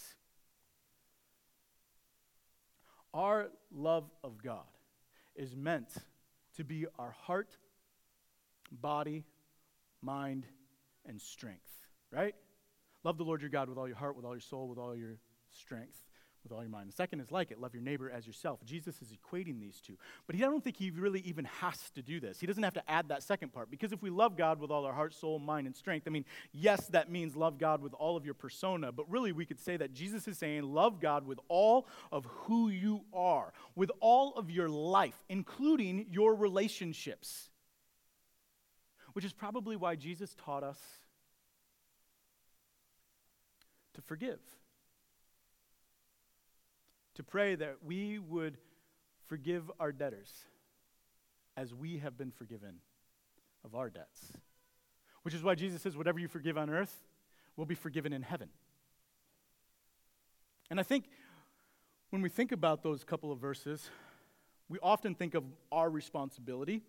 Our 3.14 3.50
love 3.72 4.10
of 4.24 4.42
God 4.42 4.64
is 5.36 5.54
meant 5.54 5.90
to 6.56 6.64
be 6.64 6.86
our 6.98 7.12
heart, 7.22 7.56
body, 8.72 9.22
mind, 10.02 10.46
and 11.06 11.20
strength, 11.20 11.70
right? 12.10 12.34
Love 13.04 13.16
the 13.16 13.22
Lord 13.22 13.42
your 13.42 13.50
God 13.50 13.68
with 13.68 13.78
all 13.78 13.86
your 13.86 13.96
heart, 13.96 14.16
with 14.16 14.24
all 14.24 14.34
your 14.34 14.40
soul, 14.40 14.66
with 14.66 14.78
all 14.78 14.96
your 14.96 15.20
strength 15.52 16.02
with 16.44 16.52
all 16.52 16.60
your 16.60 16.70
mind. 16.70 16.88
The 16.88 16.94
second 16.94 17.20
is 17.20 17.32
like 17.32 17.50
it 17.50 17.60
love 17.60 17.74
your 17.74 17.82
neighbor 17.82 18.10
as 18.10 18.26
yourself. 18.26 18.60
Jesus 18.64 19.00
is 19.02 19.08
equating 19.08 19.58
these 19.60 19.80
two. 19.80 19.96
But 20.26 20.36
he, 20.36 20.44
I 20.44 20.46
don't 20.46 20.62
think 20.62 20.76
he 20.76 20.90
really 20.90 21.20
even 21.20 21.46
has 21.46 21.90
to 21.94 22.02
do 22.02 22.20
this. 22.20 22.38
He 22.38 22.46
doesn't 22.46 22.62
have 22.62 22.74
to 22.74 22.90
add 22.90 23.08
that 23.08 23.22
second 23.22 23.52
part 23.52 23.70
because 23.70 23.92
if 23.92 24.02
we 24.02 24.10
love 24.10 24.36
God 24.36 24.60
with 24.60 24.70
all 24.70 24.84
our 24.84 24.92
heart, 24.92 25.14
soul, 25.14 25.38
mind, 25.38 25.66
and 25.66 25.74
strength, 25.74 26.06
I 26.06 26.10
mean, 26.10 26.24
yes, 26.52 26.86
that 26.88 27.10
means 27.10 27.34
love 27.34 27.58
God 27.58 27.82
with 27.82 27.94
all 27.94 28.16
of 28.16 28.24
your 28.24 28.34
persona, 28.34 28.92
but 28.92 29.10
really 29.10 29.32
we 29.32 29.46
could 29.46 29.58
say 29.58 29.76
that 29.76 29.94
Jesus 29.94 30.28
is 30.28 30.38
saying 30.38 30.62
love 30.62 31.00
God 31.00 31.26
with 31.26 31.40
all 31.48 31.88
of 32.12 32.26
who 32.26 32.68
you 32.68 33.00
are, 33.12 33.52
with 33.74 33.90
all 34.00 34.34
of 34.34 34.50
your 34.50 34.68
life, 34.68 35.18
including 35.28 36.06
your 36.10 36.34
relationships. 36.34 37.50
Which 39.14 39.24
is 39.24 39.32
probably 39.32 39.76
why 39.76 39.94
Jesus 39.94 40.34
taught 40.44 40.64
us 40.64 40.78
to 43.94 44.02
forgive. 44.02 44.40
To 47.14 47.22
pray 47.22 47.54
that 47.54 47.76
we 47.84 48.18
would 48.18 48.58
forgive 49.26 49.70
our 49.80 49.92
debtors 49.92 50.30
as 51.56 51.74
we 51.74 51.98
have 51.98 52.18
been 52.18 52.30
forgiven 52.30 52.76
of 53.64 53.74
our 53.74 53.88
debts. 53.90 54.32
Which 55.22 55.34
is 55.34 55.42
why 55.42 55.54
Jesus 55.54 55.82
says, 55.82 55.96
whatever 55.96 56.18
you 56.18 56.28
forgive 56.28 56.58
on 56.58 56.68
earth 56.68 57.02
will 57.56 57.66
be 57.66 57.74
forgiven 57.74 58.12
in 58.12 58.22
heaven. 58.22 58.48
And 60.70 60.80
I 60.80 60.82
think 60.82 61.04
when 62.10 62.20
we 62.22 62.28
think 62.28 62.52
about 62.52 62.82
those 62.82 63.04
couple 63.04 63.32
of 63.32 63.38
verses, 63.38 63.88
we 64.68 64.78
often 64.82 65.14
think 65.14 65.34
of 65.34 65.44
our 65.70 65.88
responsibility 65.88 66.82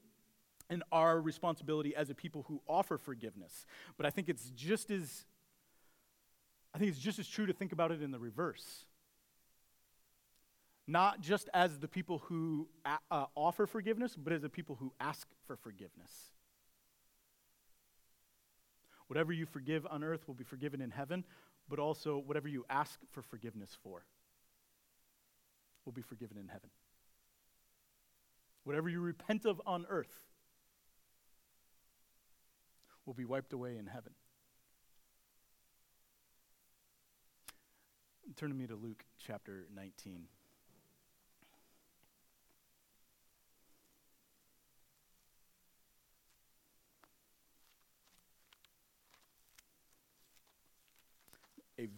and 0.69 0.83
our 0.91 1.21
responsibility 1.21 1.95
as 1.95 2.09
a 2.09 2.15
people 2.15 2.45
who 2.47 2.61
offer 2.67 2.97
forgiveness. 2.97 3.65
But 3.97 4.05
I 4.05 4.09
think 4.09 4.29
it's 4.29 4.49
just 4.51 4.91
as 4.91 5.25
I 6.73 6.77
think 6.77 6.91
it's 6.91 6.99
just 6.99 7.19
as 7.19 7.27
true 7.27 7.45
to 7.45 7.53
think 7.53 7.71
about 7.71 7.91
it 7.91 8.01
in 8.01 8.11
the 8.11 8.19
reverse. 8.19 8.85
Not 10.88 11.21
just 11.21 11.50
as 11.54 11.80
the 11.80 11.88
people 11.88 12.19
who 12.26 12.67
uh, 12.86 13.26
offer 13.36 13.65
forgiveness, 13.65 14.15
but 14.15 14.34
as 14.34 14.41
the 14.41 14.50
people 14.50 14.76
who 14.76 14.93
ask 15.00 15.28
for 15.48 15.56
forgiveness. 15.56 16.12
Whatever 19.08 19.34
you 19.34 19.45
forgive 19.45 19.86
on 19.89 20.04
earth 20.04 20.28
will 20.28 20.36
be 20.36 20.43
forgiven 20.43 20.82
in 20.82 20.91
heaven, 20.91 21.26
but 21.67 21.80
also 21.80 22.17
whatever 22.17 22.48
you 22.48 22.65
ask 22.69 23.00
for 23.12 23.21
forgiveness 23.21 23.76
for 23.84 24.06
will 25.86 25.93
be 25.93 26.02
forgiven 26.02 26.38
in 26.38 26.48
heaven. 26.48 26.69
Whatever 28.63 28.89
you 28.89 29.00
repent 29.00 29.45
of 29.45 29.62
on 29.65 29.86
earth 29.89 30.24
will 33.06 33.13
be 33.13 33.26
wiped 33.26 33.54
away 33.54 33.78
in 33.78 33.86
heaven. 33.86 34.13
Turn 38.36 38.50
to 38.50 38.56
me 38.56 38.67
to 38.67 38.76
Luke 38.76 39.06
chapter 39.19 39.67
19. 39.74 40.26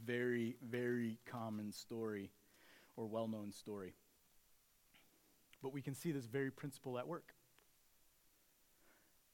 Very, 0.06 0.56
very 0.67 1.19
common 1.26 1.71
story 1.71 2.32
or 2.95 3.06
well 3.06 3.28
known 3.28 3.52
story. 3.52 3.93
But 5.62 5.73
we 5.73 5.82
can 5.82 5.95
see 5.95 6.12
this 6.12 6.26
very 6.26 6.52
principle 6.52 6.97
at 6.97 7.08
work. 7.08 7.34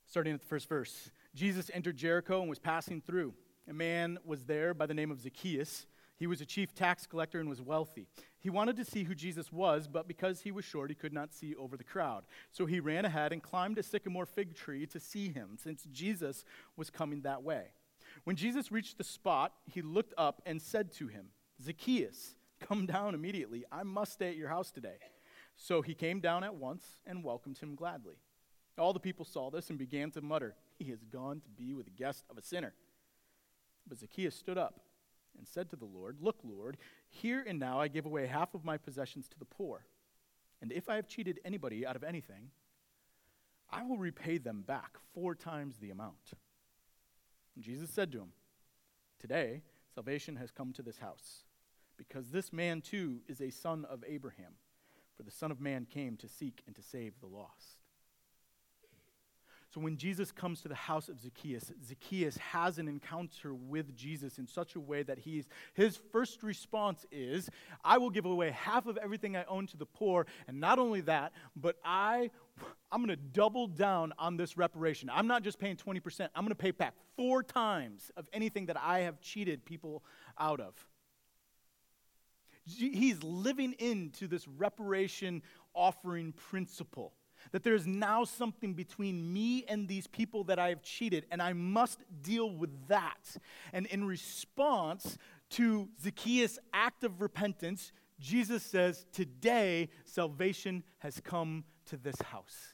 Starting 0.06 0.34
at 0.34 0.42
the 0.42 0.48
first 0.48 0.70
verse 0.70 1.12
Jesus 1.34 1.72
entered 1.74 1.98
Jericho 1.98 2.42
and 2.42 2.50
was 2.50 2.60
passing 2.60 3.02
through. 3.02 3.34
A 3.68 3.74
man 3.74 4.18
was 4.26 4.44
there 4.44 4.74
by 4.74 4.86
the 4.86 4.94
name 4.94 5.12
of 5.12 5.22
Zacchaeus. 5.22 5.88
He 6.18 6.28
was 6.28 6.42
a 6.42 6.46
chief 6.46 6.74
tax 6.74 7.08
collector 7.08 7.40
and 7.40 7.50
was 7.50 7.62
wealthy. 7.62 8.08
He 8.40 8.50
wanted 8.50 8.76
to 8.78 8.86
see 8.86 9.04
who 9.04 9.16
Jesus 9.16 9.52
was, 9.52 9.88
but 9.88 10.08
because 10.08 10.42
he 10.42 10.52
was 10.52 10.64
short, 10.64 10.90
he 10.92 10.96
could 10.96 11.14
not 11.14 11.34
see 11.34 11.56
over 11.56 11.76
the 11.76 11.84
crowd. 11.84 12.24
So 12.52 12.66
he 12.66 12.80
ran 12.80 13.06
ahead 13.06 13.34
and 13.34 13.42
climbed 13.42 13.78
a 13.78 13.84
sycamore 13.84 14.26
fig 14.26 14.54
tree 14.56 14.86
to 14.88 15.00
see 15.00 15.30
him, 15.30 15.58
since 15.62 15.88
Jesus 15.92 16.46
was 16.78 16.90
coming 16.90 17.22
that 17.22 17.44
way. 17.44 17.72
When 18.24 18.36
Jesus 18.36 18.72
reached 18.72 18.98
the 18.98 19.04
spot, 19.04 19.54
he 19.66 19.82
looked 19.82 20.14
up 20.18 20.42
and 20.46 20.62
said 20.62 20.92
to 20.94 21.08
him, 21.08 21.28
Zacchaeus, 21.62 22.36
come 22.60 22.86
down 22.86 23.16
immediately. 23.16 23.66
I 23.72 23.84
must 23.84 24.14
stay 24.14 24.30
at 24.30 24.38
your 24.38 24.50
house 24.50 24.72
today. 24.72 24.98
So 25.56 25.82
he 25.82 25.94
came 25.94 26.20
down 26.20 26.44
at 26.44 26.56
once 26.56 26.98
and 27.06 27.24
welcomed 27.24 27.58
him 27.60 27.76
gladly. 27.76 28.16
All 28.78 28.94
the 28.94 29.00
people 29.00 29.26
saw 29.26 29.52
this 29.52 29.70
and 29.70 29.78
began 29.78 30.10
to 30.12 30.22
mutter, 30.22 30.56
He 30.80 30.86
has 30.86 31.04
gone 31.04 31.42
to 31.42 31.50
be 31.50 31.74
with 31.74 31.86
the 31.86 31.92
guest 31.92 32.26
of 32.30 32.38
a 32.38 32.42
sinner. 32.42 32.74
But 33.88 34.00
Zacchaeus 34.00 34.36
stood 34.36 34.58
up 34.58 34.80
and 35.38 35.48
said 35.48 35.70
to 35.70 35.76
the 35.76 35.86
Lord, 35.86 36.18
Look, 36.22 36.38
Lord, 36.44 36.78
here 37.10 37.44
and 37.46 37.60
now 37.60 37.80
I 37.80 37.88
give 37.88 38.06
away 38.06 38.26
half 38.26 38.56
of 38.56 38.66
my 38.66 38.78
possessions 38.78 39.28
to 39.30 39.40
the 39.40 39.46
poor. 39.46 39.86
And 40.62 40.72
if 40.72 40.90
I 40.90 40.96
have 40.96 41.08
cheated 41.08 41.40
anybody 41.46 41.86
out 41.86 41.96
of 41.96 42.04
anything, 42.04 42.50
I 43.70 43.84
will 43.84 43.98
repay 43.98 44.38
them 44.38 44.64
back 44.66 44.98
four 45.14 45.36
times 45.36 45.78
the 45.78 45.92
amount. 45.92 46.34
Jesus 47.60 47.90
said 47.90 48.12
to 48.12 48.20
him, 48.20 48.34
Today 49.20 49.62
salvation 49.94 50.36
has 50.38 50.52
come 50.52 50.74
to 50.74 50.82
this 50.82 50.98
house, 50.98 51.44
because 51.98 52.30
this 52.30 52.52
man 52.52 52.82
too 52.82 53.20
is 53.28 53.42
a 53.42 53.50
son 53.50 53.86
of 53.86 54.04
Abraham. 54.08 54.54
For 55.16 55.24
the 55.24 55.32
Son 55.32 55.52
of 55.52 55.62
Man 55.62 55.86
came 55.86 56.18
to 56.18 56.28
seek 56.28 56.64
and 56.66 56.76
to 56.76 56.82
save 56.82 57.20
the 57.20 57.28
lost. 57.28 57.78
So 59.74 59.82
when 59.82 59.98
Jesus 59.98 60.32
comes 60.32 60.62
to 60.62 60.68
the 60.68 60.76
house 60.76 61.10
of 61.10 61.20
Zacchaeus, 61.20 61.72
Zacchaeus 61.84 62.38
has 62.38 62.78
an 62.78 62.88
encounter 62.88 63.56
with 63.56 63.96
Jesus 63.96 64.38
in 64.38 64.46
such 64.46 64.76
a 64.76 64.80
way 64.80 65.02
that 65.02 65.18
he's, 65.18 65.48
his 65.74 65.98
first 66.12 66.44
response 66.44 67.08
is, 67.12 67.50
I 67.84 67.98
will 67.98 68.12
give 68.12 68.26
away 68.26 68.52
half 68.52 68.86
of 68.86 68.98
everything 68.98 69.36
I 69.36 69.46
own 69.46 69.66
to 69.68 69.78
the 69.78 69.88
poor. 69.88 70.28
And 70.48 70.60
not 70.60 70.78
only 70.78 71.02
that, 71.02 71.34
but 71.56 71.78
I, 71.84 72.30
I'm 72.92 73.04
going 73.04 73.10
to 73.10 73.16
double 73.16 73.68
down 73.68 74.14
on 74.20 74.38
this 74.38 74.58
reparation. 74.58 75.10
I'm 75.12 75.28
not 75.28 75.44
just 75.44 75.58
paying 75.58 75.78
20%, 75.78 76.30
I'm 76.36 76.44
going 76.44 76.50
to 76.50 76.56
pay 76.56 76.72
back 76.72 76.94
four 77.16 77.42
times 77.42 78.12
of 78.16 78.30
anything 78.34 78.68
that 78.68 78.78
I 78.80 79.00
have 79.00 79.20
cheated 79.20 79.66
people 79.66 80.04
out 80.40 80.60
of. 80.60 80.74
He's 82.66 83.22
living 83.24 83.74
into 83.80 84.28
this 84.28 84.48
reparation 84.48 85.42
offering 85.74 86.34
principle 86.34 87.14
that 87.52 87.64
there's 87.64 87.86
now 87.86 88.24
something 88.24 88.74
between 88.74 89.34
me 89.34 89.66
and 89.68 89.88
these 89.88 90.08
people 90.08 90.44
that 90.46 90.60
I 90.60 90.70
have 90.70 90.82
cheated, 90.82 91.26
and 91.32 91.42
I 91.42 91.54
must 91.54 92.00
deal 92.22 92.50
with 92.50 92.88
that. 92.88 93.36
And 93.74 93.86
in 93.88 94.06
response 94.06 95.18
to 95.52 95.90
Zacchaeus' 96.02 96.58
act 96.74 97.04
of 97.04 97.22
repentance, 97.22 97.92
Jesus 98.20 98.64
says, 98.64 99.06
Today 99.12 99.90
salvation 100.06 100.84
has 101.00 101.20
come 101.20 101.66
to 101.88 101.98
this 101.98 102.20
house. 102.22 102.74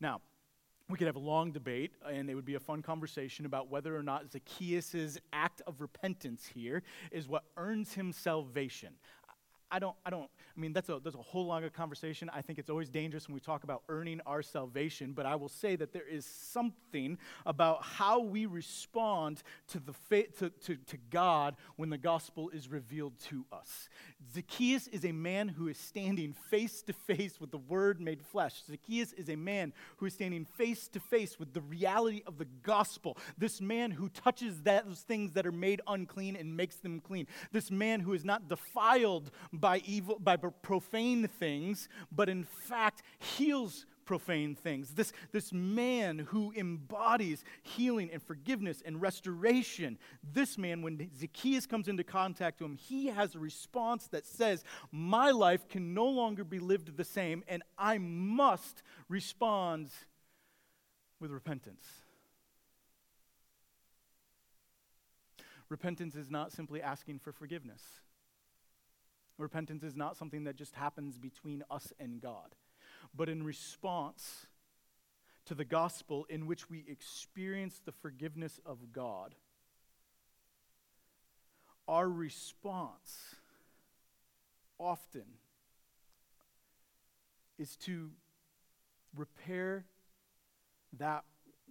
Now, 0.00 0.20
we 0.88 0.98
could 0.98 1.06
have 1.06 1.16
a 1.16 1.20
long 1.20 1.52
debate, 1.52 1.92
and 2.06 2.28
it 2.28 2.34
would 2.34 2.44
be 2.44 2.54
a 2.54 2.60
fun 2.60 2.82
conversation 2.82 3.46
about 3.46 3.70
whether 3.70 3.96
or 3.96 4.02
not 4.02 4.30
Zacchaeus' 4.30 5.16
act 5.32 5.62
of 5.66 5.80
repentance 5.80 6.50
here 6.52 6.82
is 7.10 7.28
what 7.28 7.44
earns 7.56 7.94
him 7.94 8.12
salvation. 8.12 8.94
I 9.72 9.78
don't, 9.78 9.96
I 10.04 10.10
don't, 10.10 10.28
I 10.54 10.60
mean, 10.60 10.74
that's 10.74 10.90
a, 10.90 11.00
that's 11.02 11.16
a 11.16 11.22
whole 11.22 11.46
longer 11.46 11.70
conversation. 11.70 12.30
I 12.34 12.42
think 12.42 12.58
it's 12.58 12.68
always 12.68 12.90
dangerous 12.90 13.26
when 13.26 13.32
we 13.32 13.40
talk 13.40 13.64
about 13.64 13.82
earning 13.88 14.20
our 14.26 14.42
salvation, 14.42 15.14
but 15.14 15.24
I 15.24 15.34
will 15.34 15.48
say 15.48 15.76
that 15.76 15.94
there 15.94 16.06
is 16.06 16.26
something 16.26 17.16
about 17.46 17.82
how 17.82 18.20
we 18.20 18.44
respond 18.44 19.42
to, 19.68 19.80
the 19.80 19.94
fa- 19.94 20.30
to, 20.40 20.50
to, 20.50 20.76
to 20.76 20.98
God 21.08 21.56
when 21.76 21.88
the 21.88 21.96
gospel 21.96 22.50
is 22.50 22.68
revealed 22.68 23.18
to 23.30 23.46
us. 23.50 23.88
Zacchaeus 24.34 24.88
is 24.88 25.04
a 25.04 25.12
man 25.12 25.48
who 25.48 25.68
is 25.68 25.78
standing 25.78 26.34
face 26.50 26.82
to 26.82 26.92
face 26.92 27.40
with 27.40 27.50
the 27.50 27.58
Word 27.58 28.00
made 28.00 28.22
flesh. 28.22 28.62
Zacchaeus 28.68 29.12
is 29.12 29.28
a 29.28 29.36
man 29.36 29.72
who 29.96 30.06
is 30.06 30.14
standing 30.14 30.44
face 30.44 30.88
to 30.88 31.00
face 31.00 31.38
with 31.38 31.52
the 31.52 31.60
reality 31.60 32.22
of 32.26 32.38
the 32.38 32.46
gospel. 32.62 33.16
This 33.38 33.60
man 33.60 33.90
who 33.90 34.08
touches 34.08 34.62
those 34.62 35.00
things 35.06 35.32
that 35.32 35.46
are 35.46 35.52
made 35.52 35.80
unclean 35.86 36.36
and 36.36 36.56
makes 36.56 36.76
them 36.76 37.00
clean. 37.00 37.26
This 37.52 37.70
man 37.70 38.00
who 38.00 38.12
is 38.12 38.24
not 38.24 38.48
defiled 38.48 39.30
by 39.52 39.82
evil, 39.84 40.18
by 40.18 40.36
profane 40.36 41.28
things, 41.28 41.88
but 42.10 42.28
in 42.28 42.44
fact 42.44 43.02
heals 43.18 43.86
profane 44.04 44.54
things. 44.54 44.90
This, 44.94 45.12
this 45.32 45.52
man 45.52 46.18
who 46.18 46.52
embodies 46.56 47.44
healing 47.62 48.10
and 48.12 48.22
forgiveness 48.22 48.82
and 48.84 49.00
restoration. 49.00 49.98
This 50.22 50.58
man, 50.58 50.82
when 50.82 51.10
Zacchaeus 51.18 51.66
comes 51.66 51.88
into 51.88 52.04
contact 52.04 52.60
with 52.60 52.70
him, 52.70 52.76
he 52.76 53.06
has 53.06 53.34
a 53.34 53.38
response 53.38 54.06
that 54.08 54.26
says, 54.26 54.64
My 54.90 55.30
life 55.30 55.68
can 55.68 55.94
no 55.94 56.06
longer 56.06 56.44
be 56.44 56.58
lived 56.58 56.96
the 56.96 57.04
same, 57.04 57.44
and 57.48 57.62
I 57.78 57.98
must 57.98 58.82
respond 59.08 59.90
with 61.20 61.30
repentance. 61.30 61.86
Repentance 65.68 66.16
is 66.16 66.30
not 66.30 66.52
simply 66.52 66.82
asking 66.82 67.18
for 67.18 67.32
forgiveness. 67.32 67.82
Repentance 69.38 69.82
is 69.82 69.96
not 69.96 70.16
something 70.16 70.44
that 70.44 70.56
just 70.56 70.74
happens 70.74 71.18
between 71.18 71.64
us 71.70 71.92
and 71.98 72.20
God, 72.20 72.54
but 73.14 73.28
in 73.28 73.42
response 73.42 74.46
to 75.46 75.54
the 75.54 75.64
gospel 75.64 76.26
in 76.28 76.46
which 76.46 76.70
we 76.70 76.84
experience 76.88 77.80
the 77.84 77.92
forgiveness 77.92 78.60
of 78.64 78.92
God, 78.92 79.34
our 81.88 82.08
response 82.08 83.34
often 84.78 85.24
is 87.58 87.76
to 87.76 88.10
repair 89.14 89.84
that 90.98 91.24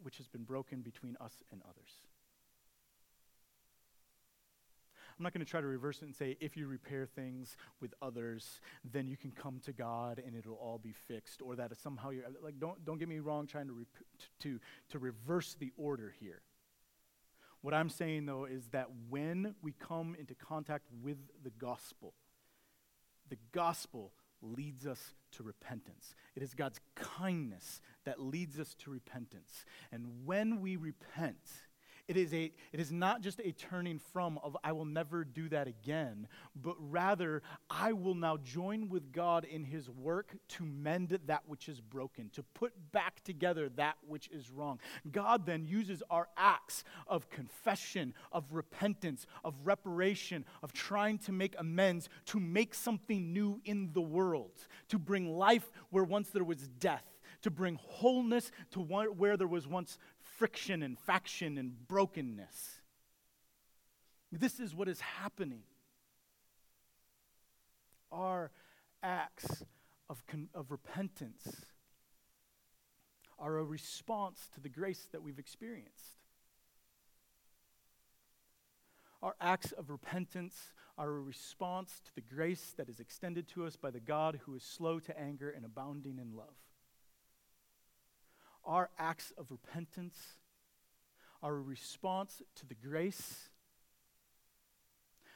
which 0.03 0.17
has 0.17 0.27
been 0.27 0.43
broken 0.43 0.81
between 0.81 1.17
us 1.19 1.43
and 1.51 1.61
others. 1.67 2.10
I'm 5.21 5.23
not 5.23 5.33
going 5.33 5.45
to 5.45 5.51
try 5.51 5.61
to 5.61 5.67
reverse 5.67 6.01
it 6.01 6.05
and 6.05 6.15
say, 6.15 6.35
if 6.39 6.57
you 6.57 6.65
repair 6.65 7.05
things 7.05 7.55
with 7.79 7.93
others, 8.01 8.59
then 8.91 9.07
you 9.07 9.15
can 9.15 9.29
come 9.29 9.59
to 9.65 9.71
God 9.71 10.19
and 10.25 10.35
it'll 10.35 10.55
all 10.55 10.79
be 10.79 10.95
fixed, 11.07 11.43
or 11.43 11.55
that 11.57 11.77
somehow 11.77 12.09
you're 12.09 12.23
like, 12.43 12.59
don't, 12.59 12.83
don't 12.83 12.97
get 12.97 13.07
me 13.07 13.19
wrong, 13.19 13.45
trying 13.45 13.67
to, 13.67 13.73
rep- 13.73 13.87
to, 14.39 14.59
to 14.89 14.97
reverse 14.97 15.55
the 15.59 15.71
order 15.77 16.11
here. 16.19 16.41
What 17.61 17.75
I'm 17.75 17.89
saying, 17.89 18.25
though, 18.25 18.45
is 18.45 18.69
that 18.69 18.87
when 19.09 19.53
we 19.61 19.73
come 19.73 20.15
into 20.19 20.33
contact 20.33 20.87
with 21.03 21.19
the 21.43 21.51
gospel, 21.51 22.15
The 23.31 23.37
gospel 23.53 24.11
leads 24.41 24.85
us 24.85 25.13
to 25.31 25.43
repentance. 25.43 26.15
It 26.35 26.43
is 26.43 26.53
God's 26.53 26.79
kindness 26.95 27.79
that 28.03 28.19
leads 28.19 28.59
us 28.59 28.75
to 28.79 28.91
repentance. 28.91 29.65
And 29.91 30.25
when 30.25 30.59
we 30.59 30.75
repent, 30.75 31.39
it 32.07 32.17
is, 32.17 32.33
a, 32.33 32.51
it 32.71 32.79
is 32.79 32.91
not 32.91 33.21
just 33.21 33.39
a 33.39 33.51
turning 33.51 33.99
from 33.99 34.39
of 34.43 34.57
I 34.63 34.71
will 34.71 34.85
never 34.85 35.23
do 35.23 35.49
that 35.49 35.67
again, 35.67 36.27
but 36.55 36.75
rather 36.79 37.41
I 37.69 37.93
will 37.93 38.15
now 38.15 38.37
join 38.37 38.89
with 38.89 39.11
God 39.11 39.45
in 39.45 39.63
his 39.63 39.89
work 39.89 40.35
to 40.49 40.65
mend 40.65 41.19
that 41.25 41.43
which 41.47 41.69
is 41.69 41.81
broken, 41.81 42.29
to 42.33 42.43
put 42.43 42.73
back 42.91 43.23
together 43.23 43.69
that 43.75 43.97
which 44.07 44.29
is 44.29 44.49
wrong. 44.49 44.79
God 45.11 45.45
then 45.45 45.65
uses 45.65 46.03
our 46.09 46.27
acts 46.37 46.83
of 47.07 47.29
confession, 47.29 48.13
of 48.31 48.45
repentance, 48.51 49.25
of 49.43 49.55
reparation, 49.63 50.45
of 50.63 50.73
trying 50.73 51.17
to 51.19 51.31
make 51.31 51.55
amends 51.57 52.09
to 52.25 52.39
make 52.39 52.73
something 52.73 53.33
new 53.33 53.59
in 53.65 53.91
the 53.93 54.01
world, 54.01 54.51
to 54.89 54.99
bring 54.99 55.37
life 55.37 55.71
where 55.89 56.03
once 56.03 56.29
there 56.29 56.43
was 56.43 56.67
death 56.79 57.05
to 57.41 57.49
bring 57.49 57.79
wholeness 57.81 58.51
to 58.71 58.79
where 58.79 59.37
there 59.37 59.47
was 59.47 59.67
once 59.67 59.97
friction 60.41 60.81
and 60.81 60.97
faction 60.97 61.55
and 61.59 61.87
brokenness. 61.87 62.81
This 64.31 64.59
is 64.59 64.73
what 64.73 64.87
is 64.87 64.99
happening. 64.99 65.61
Our 68.11 68.49
acts 69.03 69.63
of, 70.09 70.25
con- 70.25 70.49
of 70.55 70.71
repentance 70.71 71.63
are 73.37 73.55
a 73.59 73.63
response 73.63 74.49
to 74.55 74.59
the 74.59 74.67
grace 74.67 75.07
that 75.11 75.21
we've 75.21 75.37
experienced. 75.37 76.17
Our 79.21 79.35
acts 79.39 79.73
of 79.73 79.91
repentance 79.91 80.73
are 80.97 81.09
a 81.09 81.21
response 81.21 82.01
to 82.03 82.15
the 82.15 82.35
grace 82.35 82.73
that 82.77 82.89
is 82.89 82.99
extended 82.99 83.47
to 83.49 83.67
us 83.67 83.75
by 83.75 83.91
the 83.91 83.99
God 83.99 84.39
who 84.47 84.55
is 84.55 84.63
slow 84.63 84.97
to 85.01 85.19
anger 85.19 85.51
and 85.51 85.63
abounding 85.65 86.17
in 86.17 86.35
love 86.35 86.57
our 88.65 88.89
acts 88.97 89.33
of 89.37 89.49
repentance 89.49 90.17
are 91.41 91.55
a 91.55 91.61
response 91.61 92.41
to 92.55 92.65
the 92.65 92.75
grace 92.75 93.49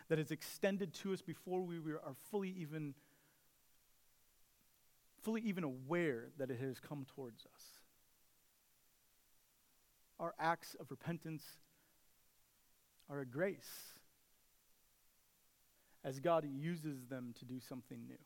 that 0.07 0.19
is 0.19 0.31
extended 0.31 0.93
to 0.93 1.13
us 1.13 1.21
before 1.21 1.61
we 1.61 1.77
are 1.77 1.99
fully 2.29 2.53
even 2.57 2.93
fully 5.23 5.41
even 5.41 5.63
aware 5.63 6.25
that 6.37 6.51
it 6.51 6.59
has 6.59 6.79
come 6.79 7.05
towards 7.15 7.45
us. 7.45 7.63
Our 10.19 10.35
acts 10.39 10.75
of 10.79 10.91
repentance 10.91 11.43
are 13.09 13.19
a 13.19 13.25
grace 13.25 13.93
as 16.03 16.19
God 16.19 16.45
uses 16.47 17.07
them 17.07 17.33
to 17.39 17.45
do 17.45 17.59
something 17.59 18.05
new. 18.07 18.19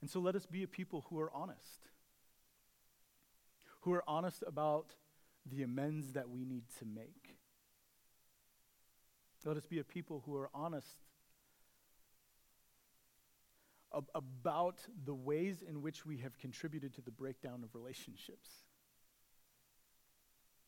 And 0.00 0.08
so 0.08 0.20
let 0.20 0.36
us 0.36 0.46
be 0.46 0.62
a 0.62 0.68
people 0.68 1.04
who 1.10 1.18
are 1.18 1.32
honest 1.34 1.88
who 3.80 3.92
are 3.92 4.04
honest 4.06 4.42
about 4.46 4.94
the 5.46 5.62
amends 5.62 6.12
that 6.12 6.28
we 6.28 6.44
need 6.44 6.64
to 6.78 6.84
make. 6.84 7.36
Let 9.44 9.56
us 9.56 9.66
be 9.66 9.78
a 9.78 9.84
people 9.84 10.22
who 10.26 10.34
are 10.34 10.50
honest 10.52 11.06
ab- 13.96 14.10
about 14.14 14.80
the 15.04 15.14
ways 15.14 15.62
in 15.66 15.80
which 15.80 16.04
we 16.04 16.18
have 16.18 16.38
contributed 16.38 16.92
to 16.94 17.00
the 17.00 17.10
breakdown 17.10 17.62
of 17.64 17.74
relationships. 17.74 18.50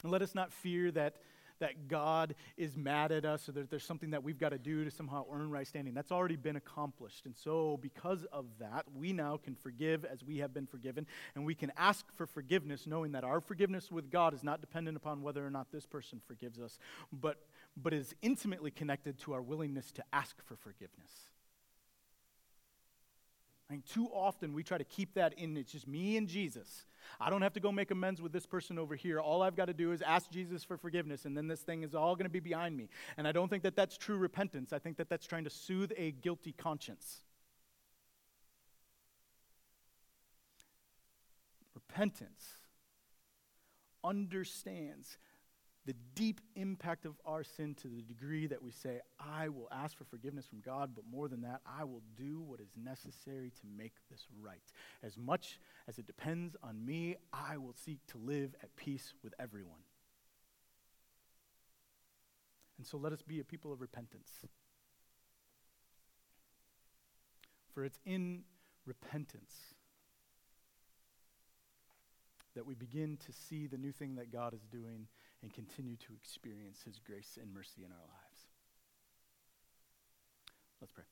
And 0.03 0.11
let 0.11 0.23
us 0.23 0.35
not 0.35 0.51
fear 0.51 0.91
that 0.93 1.17
that 1.61 1.89
God 1.89 2.35
is 2.57 2.77
mad 2.77 3.13
at 3.13 3.25
us 3.25 3.49
or 3.49 3.53
that 3.53 3.71
there's 3.71 3.85
something 3.85 4.11
that 4.11 4.23
we've 4.23 4.39
got 4.39 4.51
to 4.51 4.59
do 4.59 4.85
to 4.85 4.91
somehow 4.91 5.25
earn 5.33 5.51
right 5.51 5.67
standing. 5.67 5.95
That's 5.95 6.13
already 6.13 6.37
been 6.37 6.57
accomplished. 6.57 7.27
And 7.27 7.37
so, 7.37 7.79
because 7.81 8.25
of 8.33 8.47
that, 8.59 8.85
we 8.95 9.13
now 9.13 9.37
can 9.37 9.55
forgive 9.55 10.05
as 10.05 10.25
we 10.25 10.39
have 10.39 10.53
been 10.53 10.67
forgiven, 10.67 11.07
and 11.35 11.45
we 11.45 11.55
can 11.55 11.73
ask 11.77 12.05
for 12.17 12.27
forgiveness, 12.27 12.87
knowing 12.87 13.13
that 13.13 13.25
our 13.25 13.41
forgiveness 13.41 13.91
with 13.91 14.11
God 14.11 14.35
is 14.35 14.43
not 14.43 14.61
dependent 14.61 14.97
upon 14.97 15.23
whether 15.23 15.47
or 15.47 15.51
not 15.51 15.71
this 15.73 15.87
person 15.87 16.21
forgives 16.27 16.59
us, 16.59 16.79
but, 17.13 17.39
but 17.77 17.93
is 17.93 18.15
intimately 18.23 18.71
connected 18.71 19.19
to 19.21 19.33
our 19.33 19.43
willingness 19.43 19.93
to 19.93 20.05
ask 20.13 20.37
for 20.45 20.57
forgiveness. 20.57 21.30
I 23.71 23.81
too 23.89 24.09
often 24.13 24.53
we 24.53 24.65
try 24.65 24.79
to 24.79 24.85
keep 24.85 25.15
that 25.15 25.35
in, 25.35 25.57
it's 25.57 25.71
just 25.71 25.87
me 25.87 26.17
and 26.17 26.27
Jesus. 26.27 26.87
I 27.21 27.31
don't 27.31 27.43
have 27.43 27.53
to 27.53 27.61
go 27.61 27.71
make 27.71 27.91
amends 27.91 28.21
with 28.21 28.33
this 28.33 28.47
person 28.47 28.79
over 28.79 28.97
here. 28.97 29.21
All 29.21 29.43
I've 29.43 29.57
got 29.57 29.67
to 29.67 29.73
do 29.73 29.93
is 29.93 30.03
ask 30.03 30.31
Jesus 30.31 30.65
for 30.65 30.77
forgiveness, 30.77 31.25
and 31.25 31.37
then 31.37 31.47
this 31.47 31.61
thing 31.61 31.83
is 31.83 31.95
all 31.95 32.17
going 32.17 32.25
to 32.25 32.31
be 32.31 32.41
behind 32.41 32.77
me. 32.77 32.89
And 33.17 33.29
I 33.29 33.33
don't 33.33 33.49
think 33.49 33.63
that 33.63 33.77
that's 33.77 33.97
true 33.97 34.17
repentance. 34.17 34.73
I 34.73 34.79
think 34.79 34.97
that 34.97 35.09
that's 35.09 35.27
trying 35.27 35.45
to 35.45 35.51
soothe 35.51 35.93
a 35.97 36.11
guilty 36.11 36.53
conscience. 36.53 37.19
Repentance 41.75 42.45
understands 44.03 45.19
the 45.87 45.95
deep 46.15 46.41
impact 46.57 47.07
of 47.07 47.15
our 47.25 47.43
sin 47.43 47.75
to 47.75 47.89
the 47.89 48.03
degree 48.03 48.47
that 48.47 48.63
we 48.63 48.71
say, 48.71 49.01
I 49.19 49.49
will 49.49 49.69
ask 49.73 49.97
for 49.97 50.05
forgiveness 50.05 50.47
from 50.47 50.61
God, 50.61 50.91
but 50.95 51.05
more 51.11 51.27
than 51.27 51.41
that, 51.43 51.63
I 51.67 51.85
will 51.85 52.03
do 52.17 52.41
what 52.41 52.61
is 52.61 52.69
necessary 52.77 53.51
to 53.51 53.63
make 53.77 53.95
this 54.11 54.27
right. 54.41 54.61
As 55.03 55.17
much 55.17 55.59
as 55.89 55.99
it 55.99 56.07
depends 56.07 56.55
on 56.63 56.85
me, 56.85 57.17
I 57.33 57.57
will 57.57 57.73
seek 57.73 57.99
to 58.09 58.19
live 58.19 58.55
at 58.63 58.77
peace 58.77 59.15
with 59.25 59.33
everyone. 59.39 59.81
And 62.77 62.87
so 62.87 62.99
let 62.99 63.13
us 63.13 63.23
be 63.23 63.41
a 63.41 63.45
people 63.45 63.73
of 63.73 63.81
repentance. 63.81 64.31
For 67.75 67.85
it's 67.85 67.99
in 68.05 68.43
repentance 68.85 69.55
that 72.55 72.67
we 72.67 72.75
begin 72.75 73.17
to 73.27 73.33
see 73.33 73.67
the 73.67 73.79
new 73.79 73.93
thing 73.93 74.17
that 74.17 74.33
God 74.33 74.55
is 74.55 74.63
doing 74.71 75.07
and 75.43 75.53
continue 75.53 75.97
to 75.97 76.15
experience 76.15 76.83
His 76.85 76.99
grace 76.99 77.39
and 77.41 77.53
mercy 77.53 77.83
in 77.85 77.93
our 77.93 77.99
lives. 77.99 78.47
Let's 80.81 80.93
pray. 80.93 81.05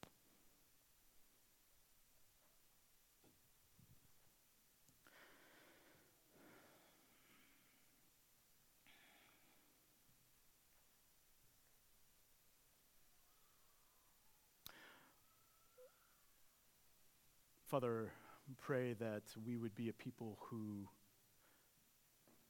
Father, 17.69 18.11
pray 18.57 18.95
that 18.95 19.25
we 19.45 19.59
would 19.59 19.75
be 19.75 19.91
a 19.91 19.93
people 19.93 20.39
who 20.41 20.89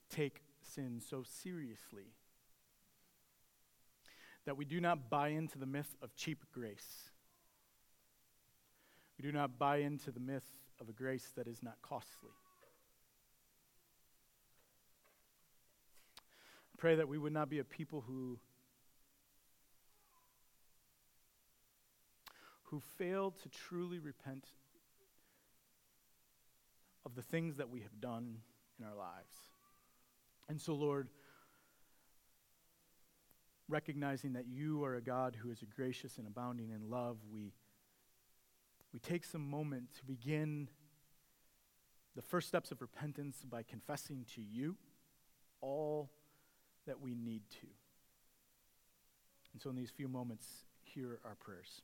take 0.08 0.42
sin 0.74 1.00
so 1.00 1.22
seriously 1.22 2.14
that 4.44 4.56
we 4.56 4.64
do 4.64 4.80
not 4.80 5.10
buy 5.10 5.28
into 5.28 5.58
the 5.58 5.66
myth 5.66 5.94
of 6.02 6.14
cheap 6.16 6.44
grace. 6.52 7.10
We 9.18 9.22
do 9.22 9.32
not 9.32 9.58
buy 9.58 9.78
into 9.78 10.10
the 10.10 10.20
myth 10.20 10.48
of 10.80 10.88
a 10.88 10.92
grace 10.92 11.32
that 11.36 11.46
is 11.46 11.62
not 11.62 11.82
costly. 11.82 12.30
Pray 16.78 16.94
that 16.94 17.08
we 17.08 17.18
would 17.18 17.32
not 17.32 17.50
be 17.50 17.58
a 17.58 17.64
people 17.64 18.04
who 18.06 18.38
who 22.70 22.80
fail 22.98 23.30
to 23.30 23.48
truly 23.48 23.98
repent 23.98 24.46
of 27.04 27.14
the 27.14 27.22
things 27.22 27.56
that 27.56 27.68
we 27.68 27.80
have 27.80 28.00
done 28.00 28.36
in 28.78 28.86
our 28.86 28.94
lives. 28.94 29.47
And 30.48 30.60
so, 30.60 30.74
Lord, 30.74 31.08
recognizing 33.68 34.32
that 34.32 34.46
you 34.46 34.82
are 34.84 34.94
a 34.94 35.02
God 35.02 35.36
who 35.40 35.50
is 35.50 35.62
gracious 35.76 36.18
and 36.18 36.26
abounding 36.26 36.70
in 36.70 36.88
love, 36.88 37.18
we, 37.30 37.52
we 38.92 38.98
take 38.98 39.24
some 39.24 39.48
moment 39.48 39.94
to 39.98 40.04
begin 40.04 40.68
the 42.16 42.22
first 42.22 42.48
steps 42.48 42.72
of 42.72 42.80
repentance 42.80 43.44
by 43.48 43.62
confessing 43.62 44.24
to 44.34 44.40
you 44.40 44.76
all 45.60 46.10
that 46.86 47.00
we 47.00 47.14
need 47.14 47.42
to. 47.60 47.66
And 49.52 49.60
so, 49.60 49.70
in 49.70 49.76
these 49.76 49.90
few 49.90 50.08
moments, 50.08 50.46
hear 50.82 51.20
our 51.24 51.34
prayers. 51.34 51.82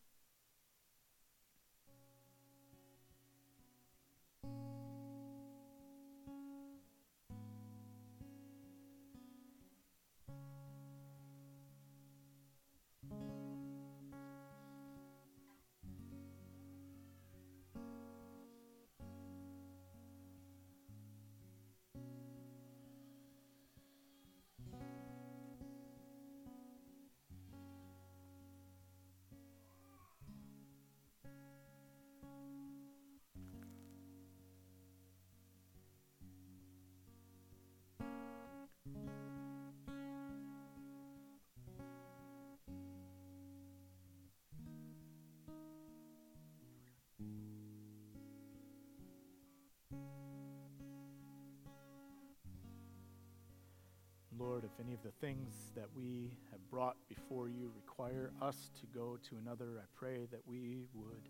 If 54.75 54.85
any 54.85 54.95
of 54.95 55.03
the 55.03 55.13
things 55.21 55.71
that 55.77 55.87
we 55.97 56.37
have 56.51 56.61
brought 56.71 56.97
before 57.09 57.49
you 57.49 57.71
require 57.77 58.33
us 58.43 58.71
to 58.81 58.87
go 58.87 59.19
to 59.29 59.37
another, 59.37 59.79
I 59.79 59.87
pray 59.95 60.27
that 60.33 60.41
we 60.47 60.87
would 60.95 61.29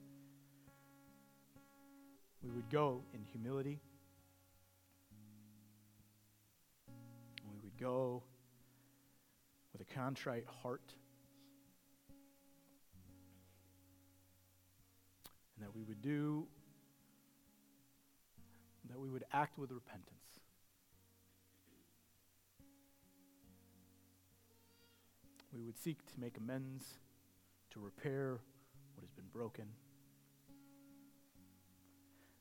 we 2.42 2.50
would 2.50 2.70
go 2.70 3.02
in 3.12 3.20
humility. 3.32 3.80
We 6.88 7.58
would 7.62 7.78
go 7.78 8.22
with 9.72 9.82
a 9.82 9.94
contrite 9.94 10.44
heart. 10.62 10.94
And 15.56 15.66
that 15.66 15.74
we 15.74 15.82
would 15.82 16.02
do 16.02 16.46
that 18.90 19.00
we 19.00 19.10
would 19.10 19.24
act 19.32 19.58
with 19.58 19.70
repentance. 19.70 20.23
We 25.54 25.62
would 25.62 25.78
seek 25.78 26.04
to 26.12 26.20
make 26.20 26.36
amends, 26.36 26.84
to 27.70 27.80
repair 27.80 28.40
what 28.94 29.02
has 29.02 29.10
been 29.12 29.28
broken. 29.32 29.66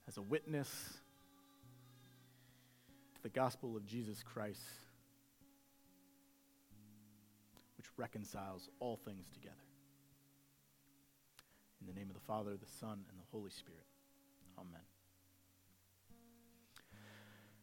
As 0.07 0.18
a 0.18 0.22
witness 0.22 0.70
to 3.16 3.22
the 3.22 3.30
gospel 3.30 3.78
of 3.78 3.86
Jesus 3.86 4.24
Christ, 4.24 4.61
which 7.78 7.86
reconciles 7.97 8.70
all 8.80 8.97
things 8.97 9.28
together. 9.32 9.55
In 11.82 11.88
the 11.88 11.93
name 11.93 12.09
of 12.09 12.16
the 12.16 12.26
Father, 12.26 12.57
the 12.57 12.72
Son, 12.80 13.05
and 13.09 13.20
the 13.20 13.26
Holy 13.32 13.51
Spirit. 13.51 13.86
Amen. 14.57 14.92